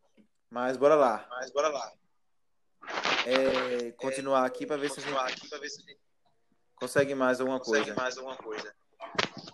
Mas 0.55 0.77
bora 0.77 0.95
lá. 0.95 1.27
Mas 1.31 1.51
bora 1.51 1.69
lá. 1.69 1.93
É, 3.27 3.91
continuar 3.91 4.45
aqui 4.45 4.65
pra 4.65 4.77
ver 4.77 4.89
se 4.89 5.01
gente 5.01 5.17
aqui 5.17 5.49
pra 5.49 5.59
ver 5.59 5.69
se 5.69 5.81
a 5.81 5.85
gente 5.85 5.99
consegue 6.77 7.13
mais 7.13 7.41
alguma 7.41 7.59
consegue 7.59 7.87
coisa. 7.87 8.01
mais 8.01 8.17
alguma 8.17 8.37
coisa. 8.37 8.73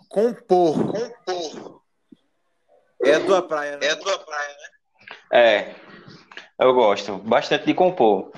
Compor. 0.07 0.75
Compor. 0.75 1.81
É 3.03 3.15
a 3.15 3.25
tua 3.25 3.41
praia, 3.41 3.77
né? 3.77 3.87
É 3.87 3.89
a 3.89 3.95
tua 3.97 4.19
praia, 4.19 4.55
né? 4.55 4.69
É, 5.33 5.75
eu 6.59 6.71
gosto 6.71 7.17
bastante 7.17 7.65
de 7.65 7.73
compor. 7.73 8.31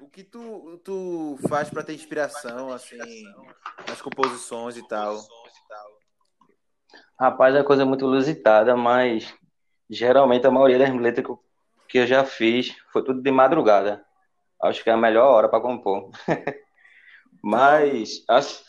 O 0.00 0.08
que 0.08 0.24
tu, 0.24 0.80
tu 0.84 1.38
faz 1.48 1.70
pra 1.70 1.84
ter 1.84 1.94
inspiração, 1.94 2.72
assim, 2.72 3.22
nas 3.86 4.02
composições 4.02 4.76
e 4.76 4.88
tal? 4.88 5.14
Composições 5.14 5.52
e 5.54 5.68
tal. 5.68 6.00
Rapaz, 7.20 7.54
é 7.54 7.62
coisa 7.62 7.86
muito 7.86 8.04
inusitada, 8.04 8.76
mas 8.76 9.32
geralmente 9.88 10.44
a 10.44 10.50
maioria 10.50 10.80
das 10.80 10.92
letras 10.92 11.24
que 11.24 11.30
eu, 11.30 11.40
que 11.90 11.98
eu 11.98 12.06
já 12.06 12.24
fiz 12.24 12.74
foi 12.92 13.04
tudo 13.04 13.22
de 13.22 13.30
madrugada. 13.30 14.04
Acho 14.62 14.82
que 14.84 14.90
é 14.90 14.92
a 14.92 14.96
melhor 14.96 15.26
hora 15.28 15.48
para 15.48 15.60
compor. 15.60 16.10
Mas, 17.42 18.22
as- 18.28 18.64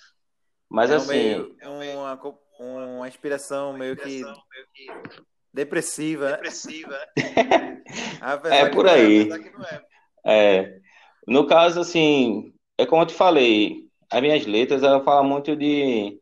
mas 0.69 0.91
É 0.91 0.95
um 0.97 1.03
assim, 1.03 1.55
meio, 1.67 1.97
uma, 1.99 2.17
co- 2.17 2.39
uma 2.59 3.07
inspiração 3.07 3.73
meio 3.77 3.95
que 3.95 4.21
Inspiração 4.21 4.43
meio 4.53 4.67
que 4.73 4.87
depressiva, 5.53 6.31
né? 6.31 6.37
depressiva. 6.37 6.97
É 8.49 8.65
que 8.69 8.75
por 8.75 8.85
não 8.85 8.91
aí. 8.93 9.21
Apesar 9.21 9.39
que 9.39 9.49
não 9.51 9.65
é. 9.65 9.81
é, 10.25 10.79
no 11.27 11.47
caso, 11.47 11.79
assim, 11.81 12.53
é 12.77 12.85
como 12.85 13.01
eu 13.03 13.05
te 13.07 13.13
falei, 13.13 13.89
as 14.09 14.21
minhas 14.21 14.45
letras, 14.45 14.83
ela 14.83 15.03
fala 15.03 15.23
muito 15.23 15.55
de 15.55 16.19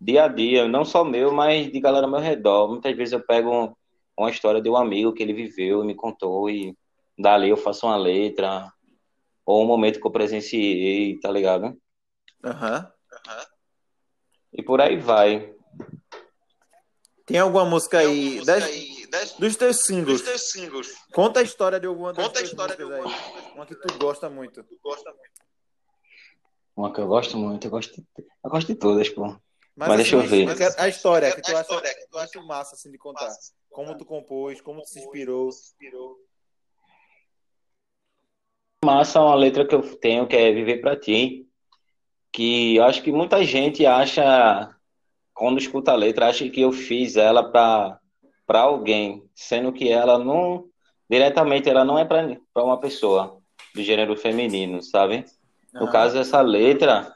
dia 0.00 0.24
a 0.24 0.28
dia, 0.28 0.68
não 0.68 0.84
só 0.84 1.04
meu, 1.04 1.32
mas 1.32 1.70
de 1.72 1.80
galera 1.80 2.06
ao 2.06 2.10
meu 2.12 2.20
redor. 2.20 2.68
Muitas 2.70 2.96
vezes 2.96 3.12
eu 3.12 3.26
pego 3.26 3.50
um- 3.50 3.75
uma 4.16 4.30
história 4.30 4.60
de 4.60 4.68
um 4.70 4.76
amigo 4.76 5.12
que 5.12 5.22
ele 5.22 5.32
viveu 5.32 5.82
e 5.82 5.86
me 5.86 5.94
contou, 5.94 6.48
e 6.48 6.76
dali 7.18 7.48
eu 7.50 7.56
faço 7.56 7.86
uma 7.86 7.96
letra, 7.96 8.72
ou 9.44 9.62
um 9.62 9.66
momento 9.66 10.00
que 10.00 10.06
eu 10.06 10.10
presenciei, 10.10 11.18
tá 11.20 11.30
ligado? 11.30 11.76
Aham. 12.44 12.90
Aham. 13.12 13.46
E 14.52 14.62
por 14.62 14.80
aí 14.80 14.96
vai. 14.96 15.54
Tem 17.26 17.38
alguma 17.38 17.64
música 17.64 17.98
Tem 17.98 18.06
aí, 18.06 18.36
música 18.36 18.46
das- 18.54 18.64
aí 18.64 19.06
das- 19.10 19.32
dos 19.32 19.56
teus 19.56 19.76
dos 19.76 19.84
singles? 19.86 20.22
teus 20.22 20.42
singles. 20.50 20.94
Conta 21.12 21.40
a 21.40 21.42
história 21.42 21.78
de 21.78 21.86
alguma 21.86 22.12
das 22.12 22.26
Conta 22.26 22.40
a 22.40 22.42
história 22.42 22.76
de 22.76 22.82
alguma 22.82 23.04
aí. 23.04 23.14
Uma 23.54 23.66
que 23.66 23.74
tu 23.74 23.98
gosta 23.98 24.30
muito. 24.30 24.62
Tu 24.62 24.78
gosta 24.82 25.10
muito. 25.10 25.36
Uma 26.76 26.92
que 26.92 27.00
eu 27.00 27.06
gosto 27.06 27.36
muito, 27.36 27.66
eu 27.66 27.70
gosto 27.70 27.94
de, 27.96 28.06
eu 28.44 28.50
gosto 28.50 28.66
de 28.68 28.74
todas, 28.76 29.08
pô. 29.08 29.34
Mas, 29.76 29.88
Mas 29.88 29.96
deixa 29.98 30.16
eu 30.16 30.22
ver. 30.22 30.56
quero 30.56 30.74
a 30.78 30.88
história 30.88 31.32
que 31.34 31.42
tu 31.42 31.50
acha 31.50 31.60
história 31.60 31.94
que 31.94 32.06
tu 32.10 32.18
acha 32.18 32.40
massa 32.40 32.74
assim 32.74 32.90
de 32.90 32.96
contar. 32.96 33.26
massa. 33.26 33.52
Como 33.70 33.94
tu 33.94 34.06
compôs, 34.06 34.58
como 34.62 34.80
tu 34.80 34.88
se 34.88 35.00
inspirou. 35.00 35.52
Se 35.52 35.66
inspirou. 35.66 36.16
Massa 38.82 39.18
é 39.18 39.22
uma 39.22 39.34
letra 39.34 39.66
que 39.66 39.74
eu 39.74 39.96
tenho 39.98 40.26
que 40.26 40.34
é 40.34 40.50
Viver 40.50 40.80
Pra 40.80 40.96
Ti, 40.98 41.46
que 42.32 42.76
eu 42.76 42.84
acho 42.84 43.02
que 43.02 43.12
muita 43.12 43.44
gente 43.44 43.84
acha, 43.84 44.74
quando 45.34 45.58
escuta 45.58 45.92
a 45.92 45.96
letra, 45.96 46.28
acha 46.28 46.48
que 46.48 46.62
eu 46.62 46.72
fiz 46.72 47.16
ela 47.16 47.50
pra, 47.50 48.00
pra 48.46 48.60
alguém, 48.60 49.28
sendo 49.34 49.72
que 49.72 49.90
ela 49.90 50.18
não, 50.18 50.70
diretamente, 51.10 51.68
ela 51.68 51.84
não 51.84 51.98
é 51.98 52.04
pra, 52.04 52.34
pra 52.54 52.64
uma 52.64 52.80
pessoa 52.80 53.42
do 53.74 53.82
gênero 53.82 54.16
feminino, 54.16 54.82
sabe? 54.82 55.26
No 55.72 55.82
Aham. 55.82 55.92
caso, 55.92 56.18
essa 56.18 56.40
letra, 56.40 57.14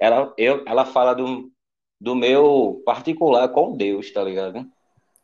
ela, 0.00 0.32
eu, 0.38 0.62
ela 0.66 0.86
fala 0.86 1.14
do, 1.14 1.50
do 2.00 2.14
meu 2.14 2.82
particular 2.84 3.48
com 3.48 3.76
Deus, 3.76 4.10
tá 4.12 4.22
ligado? 4.22 4.66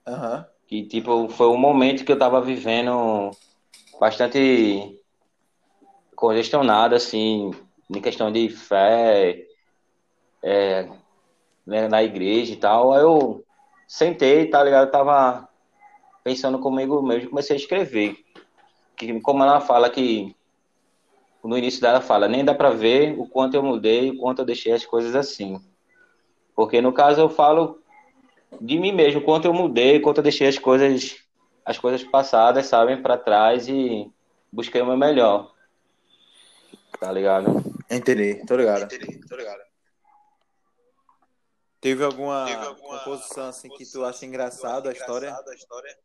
Aham. 0.07 0.47
Que, 0.67 0.83
tipo, 0.85 1.29
foi 1.29 1.49
um 1.49 1.57
momento 1.57 2.05
que 2.05 2.13
eu 2.13 2.19
tava 2.19 2.41
vivendo 2.41 3.31
bastante 4.01 4.99
congestionado, 6.17 6.95
assim, 6.95 7.51
em 7.91 8.01
questão 8.01 8.33
de 8.33 8.49
fé, 8.49 9.47
é, 10.43 10.89
né, 11.67 11.89
na 11.89 12.03
igreja 12.03 12.53
e 12.53 12.57
tal. 12.57 12.93
Aí 12.93 13.03
eu 13.03 13.45
sentei, 13.87 14.47
tá 14.47 14.63
ligado? 14.63 14.87
Eu 14.87 14.91
tava 14.91 15.49
pensando 16.23 16.59
comigo 16.59 17.03
mesmo 17.03 17.27
e 17.27 17.31
comecei 17.31 17.57
a 17.57 17.59
escrever. 17.59 18.17
Que, 18.97 19.21
como 19.21 19.43
ela 19.43 19.61
fala 19.61 19.91
que, 19.91 20.35
no 21.43 21.59
início 21.59 21.81
dela 21.81 22.01
fala, 22.01 22.27
nem 22.27 22.45
dá 22.45 22.55
pra 22.55 22.71
ver 22.71 23.19
o 23.19 23.29
quanto 23.29 23.55
eu 23.55 23.63
mudei, 23.63 24.11
o 24.11 24.19
quanto 24.19 24.41
eu 24.41 24.47
deixei 24.47 24.73
as 24.73 24.87
coisas 24.87 25.15
assim. 25.15 25.61
Porque, 26.55 26.81
no 26.81 26.93
caso, 26.93 27.21
eu 27.21 27.29
falo 27.29 27.83
de 28.61 28.79
mim 28.79 28.93
mesmo, 28.93 29.21
quanto 29.21 29.47
eu 29.47 29.53
mudei, 29.53 30.01
quanto 30.01 30.19
eu 30.19 30.23
deixei 30.23 30.47
as 30.47 30.59
coisas, 30.59 31.17
as 31.65 31.79
coisas 31.79 32.05
passadas, 32.05 32.67
sabem, 32.67 33.03
para 33.03 33.19
trás 33.19 33.69
e 33.69 34.11
busquei 34.53 34.81
o 34.81 34.87
meu 34.87 34.97
melhor. 34.97 35.53
Tá 37.01 37.11
ligado? 37.11 37.63
Entendi, 37.91 38.45
tô 38.47 38.57
ligado. 38.57 38.85
Entendi, 38.85 39.21
tô 39.27 39.37
ligado. 39.37 39.61
Teve 41.81 42.03
alguma, 42.03 42.47
Teve 42.47 42.65
alguma 42.65 42.99
composição 43.01 43.49
assim 43.49 43.69
que 43.69 43.85
tu 43.85 44.05
acha 44.05 44.25
engraçado 44.25 44.89
a 44.89 44.93
história? 44.93 45.27
engraçado 45.27 45.51
a 45.51 45.55
história? 45.55 45.99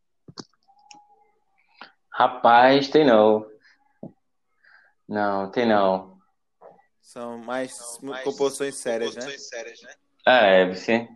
Rapaz, 2.11 2.89
tem 2.89 3.05
não. 3.05 3.49
Não, 5.07 5.49
tem 5.49 5.65
não. 5.65 6.19
São 6.99 7.37
mais 7.37 7.97
Não, 8.01 8.11
mas 8.11 8.23
composições 8.25 8.75
sérias, 8.75 9.15
né? 9.15 9.21
composições 9.21 9.47
sérias, 9.47 9.81
né? 9.81 9.95
É, 10.25 10.73
você. 10.73 11.07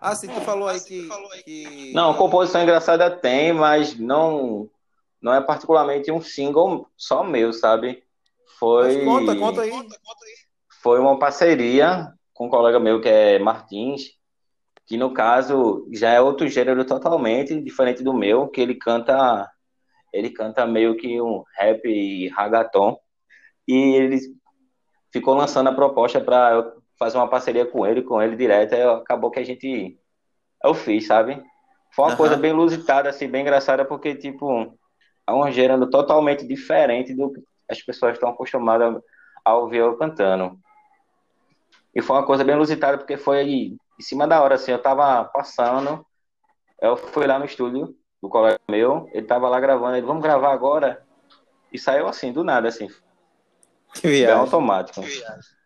Ah, 0.00 0.14
sim, 0.14 0.28
tu 0.28 0.40
falou 0.40 0.68
aí 0.68 0.76
Ah, 0.76 0.80
sim, 0.80 0.88
que, 0.88 1.02
tu 1.02 1.08
falou 1.08 1.32
aí 1.32 1.42
que... 1.42 1.92
Não, 1.92 2.14
composição 2.14 2.62
engraçada 2.62 3.10
tem, 3.10 3.52
mas 3.52 3.98
não, 3.98 4.70
não 5.20 5.34
é 5.34 5.40
particularmente 5.40 6.10
um 6.10 6.20
single 6.20 6.88
só 6.96 7.22
meu, 7.22 7.52
sabe? 7.52 8.02
Foi. 8.58 8.96
Mas 8.96 9.04
conta, 9.04 9.36
conta 9.36 9.62
aí. 9.62 9.70
Conta, 9.70 9.96
conta 10.02 10.24
aí. 10.24 10.34
foi 10.82 10.98
uma 10.98 11.18
parceria 11.18 12.12
com 12.32 12.46
um 12.46 12.50
colega 12.50 12.78
meu 12.78 13.00
que 13.00 13.08
é 13.08 13.38
Martins, 13.38 14.12
que 14.86 14.96
no 14.96 15.12
caso 15.12 15.86
já 15.92 16.10
é 16.10 16.20
outro 16.20 16.48
gênero 16.48 16.84
totalmente 16.84 17.60
diferente 17.60 18.02
do 18.02 18.14
meu, 18.14 18.48
que 18.48 18.60
ele 18.60 18.74
canta 18.74 19.50
ele 20.12 20.30
canta 20.30 20.66
meio 20.66 20.96
que 20.96 21.20
um 21.20 21.42
rap 21.58 21.86
e 21.86 22.28
ragaton 22.28 22.96
e 23.66 23.74
ele 23.74 24.18
ficou 25.12 25.34
lançando 25.34 25.68
a 25.68 25.74
proposta 25.74 26.20
para 26.20 26.72
fazer 26.98 27.18
uma 27.18 27.28
parceria 27.28 27.66
com 27.66 27.86
ele, 27.86 28.02
com 28.02 28.20
ele 28.20 28.36
direto, 28.36 28.74
aí 28.74 28.82
acabou 28.82 29.30
que 29.30 29.38
a 29.38 29.44
gente 29.44 29.98
eu 30.64 30.74
fiz, 30.74 31.06
sabe? 31.06 31.42
Foi 31.94 32.04
uma 32.04 32.10
Aham. 32.10 32.16
coisa 32.16 32.36
bem 32.36 32.50
inusitada, 32.50 33.08
assim, 33.08 33.28
bem 33.28 33.42
engraçada, 33.42 33.84
porque 33.84 34.14
tipo 34.14 34.76
é 35.26 35.32
um 35.32 35.50
gênero 35.50 35.88
totalmente 35.90 36.46
diferente 36.46 37.14
do 37.14 37.32
que 37.32 37.42
as 37.68 37.82
pessoas 37.82 38.14
estão 38.14 38.30
acostumadas 38.30 39.02
a 39.44 39.54
ouvir 39.54 39.78
eu 39.78 39.96
cantando. 39.96 40.58
E 41.94 42.02
foi 42.02 42.16
uma 42.16 42.26
coisa 42.26 42.44
bem 42.44 42.54
inusitada, 42.54 42.98
porque 42.98 43.16
foi 43.16 43.38
aí, 43.38 43.76
em 43.98 44.02
cima 44.02 44.26
da 44.26 44.42
hora, 44.42 44.54
assim, 44.54 44.70
eu 44.70 44.80
tava 44.80 45.24
passando, 45.24 46.04
eu 46.80 46.96
fui 46.96 47.26
lá 47.26 47.38
no 47.38 47.44
estúdio 47.44 47.96
do 48.22 48.28
colega 48.28 48.58
meu, 48.70 49.08
ele 49.12 49.26
tava 49.26 49.48
lá 49.48 49.58
gravando, 49.58 49.96
ele, 49.96 50.06
vamos 50.06 50.22
gravar 50.22 50.52
agora? 50.52 51.04
E 51.72 51.78
saiu 51.78 52.06
assim, 52.06 52.32
do 52.32 52.44
nada, 52.44 52.68
assim, 52.68 52.88
Que 53.94 54.02
bem 54.02 54.12
viagem. 54.12 54.40
automático. 54.40 55.00
Que 55.00 55.06
viagem. 55.06 55.56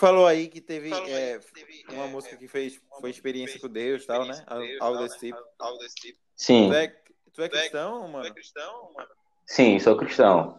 Tu 0.00 0.06
falou 0.06 0.26
aí 0.26 0.48
que 0.48 0.62
teve, 0.62 0.90
é, 0.94 1.38
que 1.38 1.52
teve, 1.52 1.84
uma 1.90 2.06
é, 2.06 2.08
música 2.08 2.34
é, 2.34 2.38
que 2.38 2.48
fez, 2.48 2.80
foi 3.02 3.10
experiência 3.10 3.60
que 3.60 3.68
com 3.68 3.70
fez 3.70 3.84
Deus 3.84 4.04
e 4.04 4.06
tal, 4.06 4.24
né? 4.24 4.32
Deus, 4.48 4.80
Algo 4.80 4.96
tal, 4.96 5.02
desse 5.06 5.14
né? 5.16 5.36
tipo. 5.36 5.48
Algo 5.58 5.78
desse 5.78 5.94
tipo. 5.96 6.18
Sim, 6.34 6.68
Tu 6.68 6.72
é, 6.74 6.88
tu 6.88 7.02
é 7.02 7.30
Tu 7.30 7.42
é- 7.42 7.48
cristão, 7.60 8.00
Tu 8.00 8.06
é 8.06 8.08
mano? 8.08 8.34
cristão, 8.34 8.92
mano? 8.94 9.10
sim, 9.44 9.78
sou 9.78 9.98
cristão. 9.98 10.58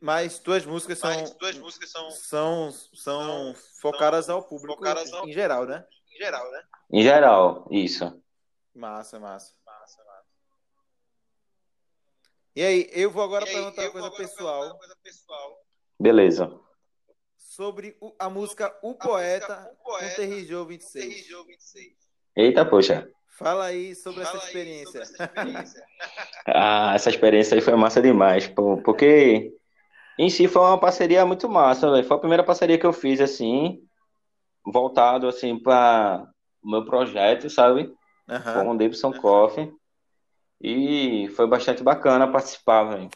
Mas 0.00 0.38
tuas 0.38 0.64
músicas 0.64 0.98
são, 1.00 1.10
Mas 1.10 1.34
tuas 1.34 1.58
músicas 1.58 1.90
são, 1.90 2.10
são, 2.12 2.70
são 2.70 2.94
são 2.94 3.54
focadas 3.78 4.30
ao 4.30 4.42
público 4.42 4.74
focadas 4.74 5.12
ao 5.12 5.28
em 5.28 5.32
geral, 5.34 5.66
né? 5.66 5.86
em 6.10 6.16
geral, 6.16 6.50
né? 6.50 6.62
Em 6.90 7.02
geral, 7.02 7.68
isso. 7.70 8.22
Massa, 8.74 9.20
massa. 9.20 9.54
Massa, 9.66 10.02
massa. 10.02 10.28
E 12.56 12.62
aí, 12.62 12.88
eu 12.90 13.10
vou 13.10 13.22
agora 13.22 13.44
E 13.44 13.48
aí, 13.50 13.54
perguntar 13.54 13.82
eu 13.82 13.88
uma 13.88 13.92
coisa 13.92 14.08
vou 14.08 14.16
agora 14.16 14.28
pessoal 14.28 14.60
perguntar 14.60 14.72
uma 14.72 14.78
coisa 14.78 14.96
pessoal. 15.02 15.60
Beleza. 16.00 16.71
Sobre 17.56 17.94
o- 18.00 18.14
a 18.18 18.30
música 18.30 18.74
O 18.82 18.94
Poeta 18.94 19.70
O 19.72 19.76
com 19.84 19.90
Poeta, 19.90 20.22
26. 20.66 21.04
Terrijô 21.06 21.44
26. 21.44 21.92
Eita, 22.34 22.64
poxa. 22.64 23.06
Fala 23.38 23.66
aí 23.66 23.94
sobre 23.94 24.22
essa 24.22 24.30
Fala 24.32 24.42
aí 24.42 24.46
experiência. 24.48 24.86
sobre 24.86 25.02
essa 25.02 25.24
experiência. 25.24 25.82
Ah, 26.46 26.92
essa 26.94 27.08
experiência 27.10 27.54
aí 27.54 27.60
foi 27.60 27.74
massa 27.76 28.02
demais, 28.02 28.48
pô, 28.48 28.76
porque 28.82 29.52
em 30.18 30.28
si 30.28 30.48
foi 30.48 30.60
uma 30.62 30.78
parceria 30.80 31.24
muito 31.24 31.48
massa, 31.48 31.88
velho. 31.90 32.04
Foi 32.04 32.16
a 32.16 32.20
primeira 32.20 32.42
parceria 32.42 32.76
que 32.78 32.84
eu 32.86 32.92
fiz, 32.92 33.20
assim, 33.20 33.80
voltado, 34.66 35.28
assim, 35.28 35.56
para 35.56 36.26
o 36.62 36.68
meu 36.70 36.84
projeto, 36.84 37.48
sabe? 37.48 37.94
Aham. 38.28 38.64
Com 38.64 38.70
o 38.72 38.76
Davidson 38.78 39.12
Coffee. 39.12 39.72
E 40.60 41.28
foi 41.36 41.46
bastante 41.46 41.82
bacana 41.82 42.30
participar, 42.30 42.84
velho. 42.84 43.08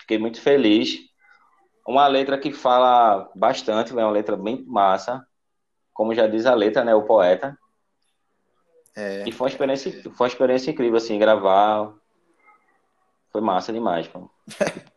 Fiquei 0.00 0.18
muito 0.18 0.40
feliz. 0.40 0.98
Uma 1.90 2.06
letra 2.06 2.38
que 2.38 2.52
fala 2.52 3.28
bastante, 3.34 3.92
é 3.92 3.96
uma 3.96 4.10
letra 4.10 4.36
bem 4.36 4.64
massa. 4.66 5.26
Como 5.92 6.14
já 6.14 6.26
diz 6.26 6.46
a 6.46 6.54
letra, 6.54 6.84
né? 6.84 6.94
O 6.94 7.02
poeta. 7.02 7.58
É. 8.96 9.24
E 9.26 9.32
foi 9.32 9.46
uma 9.46 9.50
experiência, 9.50 10.02
foi 10.02 10.26
uma 10.26 10.28
experiência 10.28 10.70
incrível, 10.70 10.96
assim, 10.96 11.18
gravar. 11.18 11.92
Foi 13.30 13.40
massa 13.40 13.72
demais, 13.72 14.08
pô. 14.08 14.30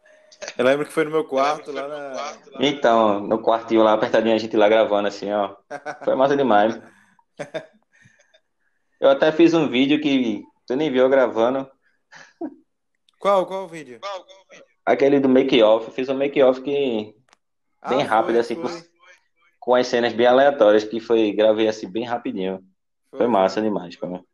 Eu 0.58 0.65
lembro 0.65 0.86
que 0.86 0.91
foi 0.91 1.06
no 1.06 1.12
meu 1.12 1.23
quarto, 1.23 1.71
lá 1.71 1.88
na. 1.88 2.38
Então, 2.60 3.19
no 3.21 3.41
quartinho 3.41 3.82
lá, 3.82 3.93
apertadinho, 3.93 4.36
a 4.36 4.38
gente 4.38 4.58
lá 4.58 4.67
gravando, 4.67 5.08
assim, 5.08 5.32
ó. 5.32 5.56
Foi 6.03 6.15
massa 6.15 6.36
demais. 6.36 6.79
Eu 8.99 9.10
até 9.10 9.32
fiz 9.32 9.53
um 9.53 9.67
vídeo 9.67 10.01
que 10.01 10.43
tu 10.65 10.75
nem 10.75 10.89
viu 10.89 11.03
eu 11.03 11.10
gravando. 11.10 11.69
Qual, 13.19 13.45
qual 13.45 13.65
o 13.65 13.67
vídeo? 13.67 13.99
Aquele 14.86 15.19
do 15.19 15.30
make-off. 15.30 15.88
Eu 15.88 15.93
fiz 15.93 16.10
um 16.10 16.13
make-off 16.15 16.62
que. 16.62 16.72
Bem 17.89 18.02
Ah, 18.02 18.06
rápido, 18.06 18.34
foi, 18.34 18.39
assim, 18.39 18.56
foi. 18.56 18.63
com- 18.82 18.93
Com 19.60 19.76
as 19.76 19.88
cenas 19.88 20.12
bem 20.13 20.26
aleatórias, 20.28 20.84
que 20.84 21.00
foi. 21.00 21.32
Gravei 21.34 21.67
assim, 21.69 21.89
bem 21.89 22.04
rapidinho. 22.04 22.62
Foi 23.12 23.28
massa 23.28 23.62
demais, 23.62 23.96
pô. 23.96 24.26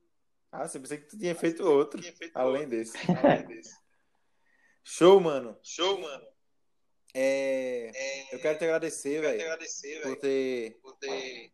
Ah, 0.52 0.68
você 0.68 0.80
pensei 0.80 0.98
que 0.98 1.06
tu 1.08 1.18
tinha 1.20 1.36
feito 1.36 1.64
outro, 1.64 2.02
além 2.34 2.68
desse. 2.68 2.98
Show, 4.84 5.20
mano. 5.20 5.56
Show, 5.62 6.00
mano. 6.00 6.24
É, 7.14 7.92
Eu 8.36 8.40
quero 8.40 8.58
te 8.58 8.64
agradecer, 8.66 9.22
Quero 9.22 9.28
te 9.34 9.38
velho, 9.38 9.44
agradecer, 9.52 10.02
por 10.02 10.16
ter 10.18 10.80
por 10.82 10.94
ter 10.98 11.52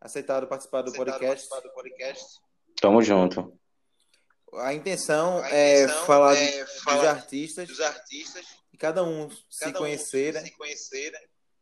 aceitado 0.00 0.46
participar 0.46 0.82
do 0.82 0.90
aceitado 0.90 1.06
podcast. 1.18 1.48
participar 1.48 1.60
do 1.68 1.74
podcast. 1.74 2.40
Tamo 2.80 3.02
junto. 3.02 3.58
A 4.54 4.72
intenção 4.74 5.42
A 5.42 5.50
é 5.50 5.82
intenção 5.82 6.06
falar 6.06 6.36
é 6.36 6.64
dos 6.64 6.74
falar 6.82 7.10
artistas 7.10 7.68
Dos 7.68 7.80
artistas, 7.80 8.46
e 8.72 8.76
cada 8.76 9.04
um 9.04 9.28
se 9.30 9.60
cada 9.60 9.78
um 9.78 9.82
conhecer, 9.82 10.32
né? 10.34 10.42
se 10.42 10.50
conhecerem, 10.52 11.20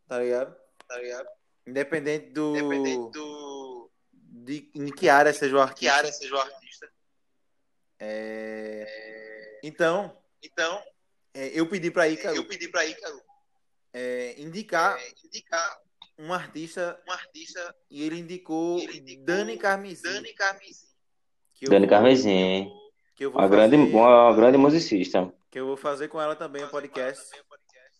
Tá 0.08 0.18
ligado? 0.20 0.56
tá 0.86 0.96
ligado? 0.98 1.28
Independente 1.66 2.30
do. 2.30 2.56
Independente 2.56 3.10
do 3.12 3.90
De, 4.12 4.70
em 4.74 4.86
que 4.92 5.08
área 5.08 5.32
seja 5.32 5.56
o 5.56 5.60
artista. 5.60 5.80
que 5.80 5.88
área 5.88 6.12
seja 6.12 6.34
o 6.34 6.38
artista. 6.38 6.88
É, 7.98 9.58
Então, 9.62 10.16
Então, 10.42 10.82
é, 11.34 11.48
eu 11.48 11.68
pedi 11.68 11.90
pra 11.90 12.08
Ícaro 12.08 12.36
eu 12.36 12.46
pedi 12.46 12.68
pra 12.68 12.84
Ícaro 12.86 13.20
é, 13.92 14.34
indicar 14.38 14.98
é, 15.00 15.12
indicar 15.24 15.80
um 16.18 16.32
artista 16.32 17.02
um 17.06 17.12
artista, 17.12 17.74
e 17.90 18.02
ele 18.02 18.18
indicou, 18.20 18.78
Ele 18.78 18.98
indicou 18.98 19.24
Dani 19.24 19.58
Carmesim. 19.58 20.02
Dani 20.02 20.32
Carmesim. 20.34 20.85
Que 21.58 21.66
Dani 21.68 21.86
vou- 21.86 21.90
Carmesim. 21.96 22.70
Que 23.14 23.24
eu 23.24 23.30
vou 23.30 23.40
Uma 23.40 23.48
fazer, 23.48 23.68
grande, 23.70 23.92
uma 23.94 24.34
grande 24.34 24.58
musicista. 24.58 25.32
que 25.50 25.58
eu 25.58 25.66
vou 25.66 25.76
fazer 25.76 26.08
com 26.08 26.20
ela 26.20 26.36
também 26.36 26.62
o 26.64 26.68
podcast. 26.68 27.24
Também 27.30 27.40
o 27.40 27.44
podcast. 27.46 27.98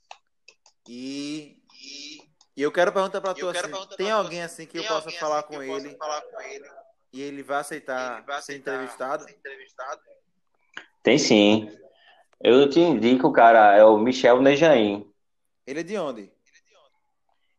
E, 0.88 1.56
E 1.74 2.18
e 2.56 2.62
eu 2.62 2.70
quero 2.72 2.92
perguntar 2.92 3.20
pra 3.20 3.32
E 3.32 3.34
tu 3.34 3.48
assim, 3.48 3.60
perguntar 3.62 3.96
tem 3.96 4.10
alguém 4.10 4.42
assim, 4.42 4.62
assim 4.64 4.70
que 4.70 4.78
eu 4.78 4.84
possa 4.84 5.10
falar 5.12 5.40
assim 5.40 5.48
com 5.48 5.62
eu 5.62 5.76
ele 5.78 5.96
falar 5.96 6.20
com 6.22 6.40
ele, 6.42 6.64
e 7.12 7.20
ele 7.22 7.42
vai 7.42 7.58
aceitar 7.60 8.18
ele 8.18 8.26
vai 8.26 8.34
ser 8.36 8.52
aceitar 8.52 8.72
entrevistado? 8.74 9.24
ser 9.24 9.30
entrevistado? 9.32 10.00
Tem 11.02 11.18
sim. 11.18 11.68
Eu 12.40 12.68
te 12.68 12.80
indico, 12.80 13.32
cara, 13.32 13.74
é 13.76 13.84
o 13.84 13.96
Michel 13.98 14.40
Nejaim. 14.42 15.10
Ele 15.66 15.80
é 15.80 15.82
de 15.82 15.96
onde? 15.96 16.32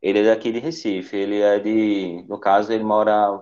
Ele 0.01 0.19
é 0.19 0.23
daqui 0.23 0.51
de 0.51 0.59
Recife. 0.59 1.15
Ele 1.15 1.41
é 1.41 1.59
de. 1.59 2.23
No 2.27 2.39
caso, 2.39 2.71
ele 2.71 2.83
mora 2.83 3.41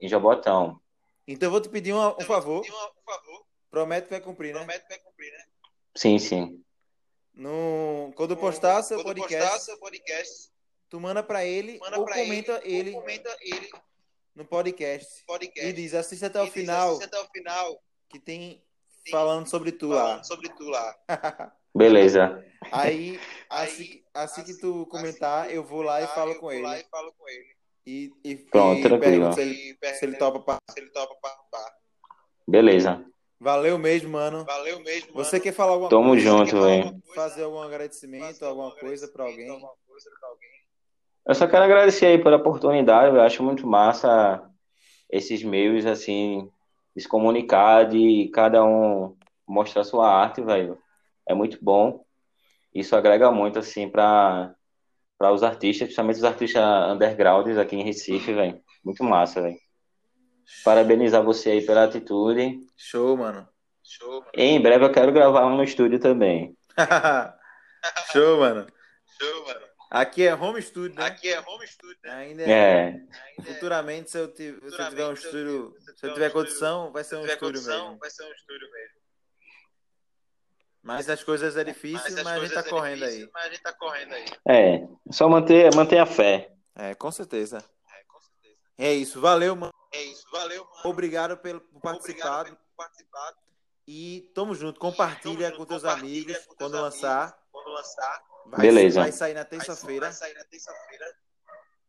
em 0.00 0.08
Jabotão. 0.08 0.80
Então 1.26 1.46
eu 1.46 1.50
vou 1.50 1.60
te 1.60 1.68
pedir 1.68 1.92
um, 1.94 1.98
um 2.08 2.20
favor. 2.20 2.62
Pedir 2.62 2.74
uma- 2.74 2.88
um 2.90 3.02
favor, 3.04 3.46
Promete 3.70 4.04
que 4.06 4.10
vai 4.10 4.20
cumprir, 4.20 4.52
né? 4.54 4.58
promete 4.60 4.82
que 4.84 4.88
vai 4.88 4.98
cumprir, 5.00 5.32
né? 5.32 5.44
Sim, 5.96 6.18
sim. 6.18 6.64
No, 7.32 8.12
quando 8.16 8.36
postar 8.36 8.82
seu 8.82 8.98
Quando 9.02 9.16
podcast, 9.16 9.44
postar 9.44 9.58
seu 9.60 9.78
podcast, 9.78 10.50
tu 10.88 11.00
manda 11.00 11.22
pra 11.22 11.44
ele 11.44 11.78
manda 11.80 11.98
ou 11.98 12.04
pra 12.04 12.14
comenta 12.14 12.60
ele, 12.64 12.76
ele, 12.78 12.94
ou 12.94 13.00
comenta 13.00 13.36
ele 13.40 13.70
no 14.34 14.44
podcast. 14.44 15.24
podcast. 15.26 15.68
E 15.68 15.72
diz, 15.72 15.94
assista 15.94 16.26
até 16.28 16.40
o 16.40 16.44
E 16.44 16.46
diz, 16.46 16.54
final, 16.54 16.88
assiste 16.90 17.04
até 17.06 17.20
o 17.20 17.26
final, 17.30 17.82
que 18.08 18.20
tem 18.20 18.62
falando 19.10 19.48
sobre 19.48 19.72
tu 19.72 19.88
lá. 19.88 20.02
falando 20.04 20.26
sobre 20.26 20.48
tu 20.50 20.64
lá. 20.68 20.96
Beleza. 21.76 22.44
Aí, 22.70 23.18
Aí, 23.50 23.66
assim, 23.66 24.04
assim 24.14 24.44
que 24.44 24.52
assim- 24.52 24.60
tu 24.60 24.86
comentar, 24.86 25.46
assim 25.46 25.56
eu 25.56 25.64
vou 25.64 25.82
lá 25.82 26.00
e 26.02 26.06
falo 26.06 26.30
eu 26.32 26.34
com 26.40 26.48
vou 26.50 26.60
lá 26.60 26.76
ele. 26.78 26.86
e 26.86 26.88
falo 26.90 27.12
com 27.14 27.28
ele. 27.28 27.56
E, 27.86 28.10
e, 28.24 28.36
Pronto, 28.36 28.78
e 28.78 28.82
tranquilo. 28.82 29.32
se 29.32 29.40
ele, 29.42 29.74
pergunta 29.74 29.98
se 29.98 30.04
ele 30.06 30.16
topa. 30.16 30.40
pa- 30.40 30.58
se 30.70 30.80
ele 30.80 30.90
topa 30.90 31.14
participar. 31.20 31.72
Beleza. 32.48 33.04
Valeu 33.38 33.78
mesmo, 33.78 34.10
mano. 34.10 34.44
Valeu 34.44 34.80
mesmo, 34.80 35.12
mano. 35.12 35.24
Você 35.24 35.38
quer 35.38 35.52
falar 35.52 35.72
alguma 35.72 35.90
Tamo 35.90 36.08
coisa? 36.10 36.22
junto, 36.22 36.44
Quer 36.46 36.50
falar 36.52 36.66
velho. 36.66 36.84
alguma? 36.86 37.14
Fazer 37.14 37.42
algum 37.42 37.60
agradecimento, 37.62 38.24
Fazer 38.24 38.44
alguma 38.46 38.66
algum 38.68 38.78
coisa 38.80 39.08
pra 39.08 39.24
alguém? 39.24 39.48
alguma 39.50 39.68
pra 40.20 40.28
alguém? 40.28 40.50
Eu 41.26 41.34
só 41.34 41.46
quero 41.46 41.64
agradecer 41.64 42.06
aí 42.06 42.22
pela 42.22 42.36
oportunidade. 42.36 43.14
Eu 43.14 43.20
acho 43.22 43.42
muito 43.42 43.66
massa 43.66 44.48
esses 45.10 45.42
meios, 45.42 45.84
assim, 45.84 46.50
de 46.96 47.02
se 47.02 47.08
comunicar, 47.08 47.84
de 47.88 48.30
cada 48.32 48.64
um 48.64 49.16
mostrar 49.46 49.84
sua 49.84 50.08
arte, 50.10 50.40
velho. 50.42 50.78
É 51.28 51.34
muito 51.34 51.58
bom. 51.62 52.04
Isso 52.74 52.96
agrega 52.96 53.30
muito, 53.30 53.58
assim, 53.58 53.88
para 53.88 54.54
para 55.24 55.32
os 55.32 55.42
artistas, 55.42 55.86
principalmente 55.86 56.16
os 56.16 56.24
artistas 56.24 56.62
undergrounds 56.92 57.56
aqui 57.56 57.76
em 57.76 57.82
Recife, 57.82 58.34
velho. 58.34 58.60
Muito 58.84 59.02
massa, 59.02 59.40
velho. 59.40 59.56
Parabenizar 60.62 61.22
você 61.22 61.52
aí 61.52 61.64
pela 61.64 61.84
atitude. 61.84 62.58
Show, 62.76 63.16
mano. 63.16 63.48
Show, 63.82 64.20
mano. 64.20 64.30
Em 64.34 64.60
breve 64.60 64.84
eu 64.84 64.92
quero 64.92 65.10
gravar 65.12 65.46
um 65.46 65.56
no 65.56 65.64
estúdio 65.64 65.98
também. 65.98 66.54
Show, 68.12 68.38
mano. 68.40 68.66
Show, 69.18 69.46
mano. 69.46 69.66
Aqui 69.90 70.26
é 70.26 70.34
home 70.34 70.60
studio, 70.60 70.94
né? 70.98 71.06
Aqui 71.06 71.28
é 71.32 71.40
home 71.40 71.66
studio, 71.66 71.96
né? 72.04 72.10
Ainda 72.12 72.42
é. 72.42 72.46
É, 72.50 72.86
Ainda 73.38 73.54
Futuramente, 73.54 74.10
se 74.10 74.18
eu, 74.18 74.28
ti- 74.28 74.36
se 74.42 74.50
eu 74.50 74.88
tiver 74.88 75.06
um 75.06 75.16
Futuramente, 75.16 75.20
se 75.20 75.26
eu 75.26 75.30
estúdio, 75.30 75.74
tiver- 75.78 75.80
se 75.80 75.88
eu 75.88 75.94
tiver 75.94 76.10
um 76.10 76.12
estúdio- 76.26 76.32
condição, 76.32 76.92
vai 76.92 77.04
ser 77.04 77.08
Se 77.10 77.16
um 77.16 77.20
tiver 77.22 77.32
estúdio 77.34 77.52
condição, 77.62 77.84
mesmo. 77.86 77.98
vai 77.98 78.10
ser 78.10 78.22
um 78.24 78.32
estúdio 78.32 78.70
mesmo. 78.70 79.03
Mas 80.84 81.08
as 81.08 81.24
coisas 81.24 81.56
é 81.56 81.64
difícil, 81.64 81.98
Mas, 82.02 82.14
mas, 82.14 82.26
as 82.26 82.32
a 82.32 82.40
gente 82.40 82.54
tá 82.54 82.60
é 82.60 82.62
correndo 82.70 82.98
difícil, 83.00 83.24
aí. 83.24 83.30
Mas 83.32 83.44
a 83.44 83.48
gente 83.48 83.62
tá 83.62 83.72
correndo 83.72 84.12
aí. 84.12 84.24
é. 84.48 84.86
Só 85.10 85.28
manter, 85.28 85.74
manter 85.74 85.98
a 85.98 86.06
fé. 86.06 86.52
É, 86.76 86.94
com 86.94 87.10
certeza. 87.10 87.58
É, 87.58 88.04
com 88.06 88.20
certeza. 88.20 88.56
É 88.78 88.92
isso. 88.92 89.20
Valeu, 89.20 89.56
mano. 89.56 89.72
É 89.92 90.02
isso. 90.02 90.24
Valeu, 90.30 90.64
mano. 90.64 90.76
Obrigado 90.84 91.36
pelo 91.38 91.60
por 91.60 91.80
participar. 91.80 92.40
Obrigado 92.40 92.56
por 92.56 92.76
participar. 92.76 93.32
E 93.86 94.30
tamo 94.34 94.54
junto. 94.54 94.78
Compartilha 94.78 95.50
Tamo 95.50 95.52
com 95.52 95.58
junto, 95.62 95.68
teus 95.68 95.82
compartilha 95.82 96.10
amigos 96.10 96.46
com 96.46 96.54
teus 96.54 96.70
quando 96.70 96.76
amigos. 96.76 96.94
lançar. 97.02 97.38
Quando 97.50 97.68
lançar, 97.70 98.22
Vai, 98.46 98.60
Beleza. 98.60 99.00
Vai 99.00 99.12
sair 99.12 99.34
na 99.34 99.44
terça-feira, 99.44 100.06
Vai 100.06 100.14
sair 100.14 100.34
na 100.34 100.44
terça-feira. 100.44 101.06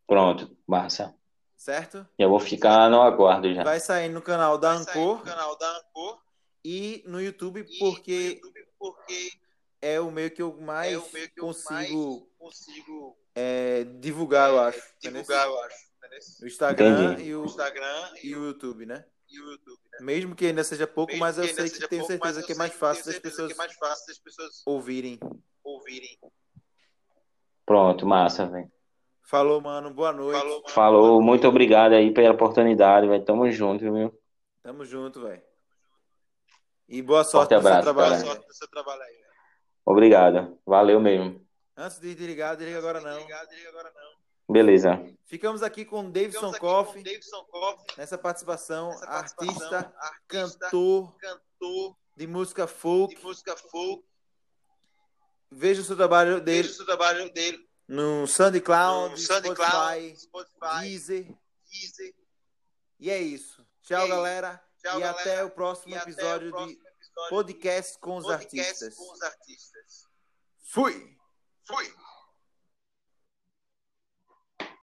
Pronto, 0.07 0.55
massa. 0.67 1.13
certo? 1.57 2.07
Já 2.19 2.27
vou 2.27 2.39
ficar 2.39 2.89
no 2.89 3.01
aguardo 3.01 3.53
já. 3.53 3.63
Vai 3.63 3.79
sair 3.81 4.07
no 4.09 4.21
canal 4.21 4.57
da 4.57 4.77
sair 4.77 4.95
no 4.95 5.11
Ancor 5.13 5.23
canal 5.23 5.57
da 5.57 5.77
Ancor. 5.79 6.21
e 6.63 7.03
no 7.07 7.19
YouTube, 7.21 7.65
e 7.67 7.79
porque 7.79 8.39
no 8.41 8.47
YouTube, 8.47 8.54
porque 8.77 9.31
é 9.81 9.99
o 9.99 10.11
meio 10.11 10.31
que 10.31 10.41
eu 10.41 10.55
mais 10.59 10.93
é 10.93 10.97
o 10.97 11.11
meio 11.13 11.29
que 11.29 11.39
eu 11.39 11.45
consigo 11.45 12.09
mais 12.09 12.23
consigo 12.37 13.17
é, 13.33 13.83
divulgar, 13.99 14.49
eu 14.49 14.59
é, 14.59 14.67
acho. 14.67 14.79
entendeu? 14.97 15.21
divulgar, 15.21 15.47
eu 15.47 15.59
acho. 15.61 15.77
entendeu? 15.97 16.19
O 16.41 16.47
Instagram 16.47 17.13
Entendi. 17.13 17.29
e 17.29 17.35
O 17.35 17.45
Instagram 17.45 18.13
e 18.23 18.35
o 18.35 18.45
YouTube, 18.45 18.85
né? 18.85 19.05
e 19.29 19.39
o 19.39 19.51
YouTube. 19.51 19.79
Né? 19.91 19.99
Mesmo 20.01 20.35
que 20.35 20.45
ainda 20.45 20.63
seja 20.63 20.87
pouco, 20.87 21.11
Mesmo 21.11 21.25
mas 21.25 21.37
eu 21.37 21.45
sei 21.45 21.69
que 21.69 21.87
tenho 21.87 22.05
pouco, 22.05 22.17
mas 22.21 22.35
certeza 22.35 22.43
que 22.45 22.53
é 22.53 22.55
mais 22.55 22.73
fácil 22.73 23.05
das 23.05 23.19
pessoas 23.19 23.51
é 23.51 23.55
fácil 23.55 24.07
das 24.07 24.19
pessoas 24.19 24.63
ouvirem. 24.65 25.19
ouvirem. 25.63 26.17
Pronto, 27.65 28.05
massa, 28.05 28.45
velho. 28.45 28.71
Falou, 29.23 29.59
mano. 29.59 29.91
Boa 29.91 30.13
noite. 30.13 30.39
Falou, 30.39 30.55
mano. 30.57 30.69
Falou, 30.69 31.21
muito 31.21 31.47
obrigado 31.47 31.93
aí 31.93 32.13
pela 32.13 32.33
oportunidade, 32.33 33.07
velho. 33.07 33.25
Tamo 33.25 33.49
junto, 33.49 33.91
viu? 33.91 34.21
Tamo 34.61 34.85
junto, 34.85 35.21
velho. 35.21 35.41
E 36.87 37.01
boa 37.01 37.23
sorte 37.23 37.53
Forte 37.53 37.55
no 37.55 37.61
seu 37.61 37.69
abraço, 37.69 37.83
trabalho. 37.83 38.23
Boa 38.23 38.25
sorte 38.33 38.47
no 38.47 38.53
seu 38.53 38.67
trabalho 38.67 39.01
aí. 39.01 39.25
Obrigado. 39.85 40.59
Valeu 40.65 40.99
mesmo. 40.99 41.45
Antes 41.77 41.99
de 41.99 42.15
desligar, 42.15 42.55
desliga 42.55 42.79
agora 42.79 43.01
não. 43.01 43.17
Desliga 43.17 43.69
agora 43.69 43.91
não. 43.93 44.53
Beleza. 44.53 45.03
Ficamos 45.25 45.63
aqui 45.63 45.83
com 45.83 46.09
Davidson 46.09 46.53
Coffey, 46.53 47.03
nessa 47.97 48.17
participação, 48.17 48.91
essa 48.91 49.07
participação, 49.07 49.41
artista, 49.41 49.93
artista, 49.99 50.19
cantor 50.27 51.15
cantor 51.17 51.97
de 52.15 52.27
música 52.27 52.67
folk. 52.67 53.15
de 53.15 53.21
música 53.23 53.55
folk. 53.57 54.03
Veja 55.51 55.81
o 55.81 55.83
seu 55.83 55.95
trabalho 55.95 56.41
dele 56.41 56.67
Veja 56.67 56.83
o 56.83 56.85
trabalho 56.85 57.31
dele 57.31 57.67
no 57.87 58.27
SoundCloud, 58.27 59.11
no 59.11 59.17
Spotify, 59.17 59.45
SoundCloud, 59.45 60.19
Spotify, 60.19 60.81
Deezer. 60.81 61.35
Deezer. 61.69 62.15
E 62.99 63.09
é 63.09 63.19
isso. 63.19 63.65
Tchau, 63.81 64.01
E 64.01 64.05
é 64.05 64.07
galera. 64.07 64.64
Tchau, 64.85 64.97
e 64.99 65.01
galera. 65.01 65.19
até 65.19 65.43
o 65.43 65.49
próximo 65.49 65.95
E 65.95 65.97
até 65.97 66.05
o 66.05 66.11
episódio 66.11 66.49
próximo 66.51 66.67
de 66.79 66.87
episódio 66.87 67.29
Podcast 67.29 67.99
com 67.99 68.17
os 68.17 68.23
de 68.23 68.29
podcast 68.31 68.69
Artistas. 68.85 68.95
com 68.95 69.13
os 69.13 69.21
artistas. 69.21 70.07
Fui! 70.71 71.17
Fui! 71.65 72.04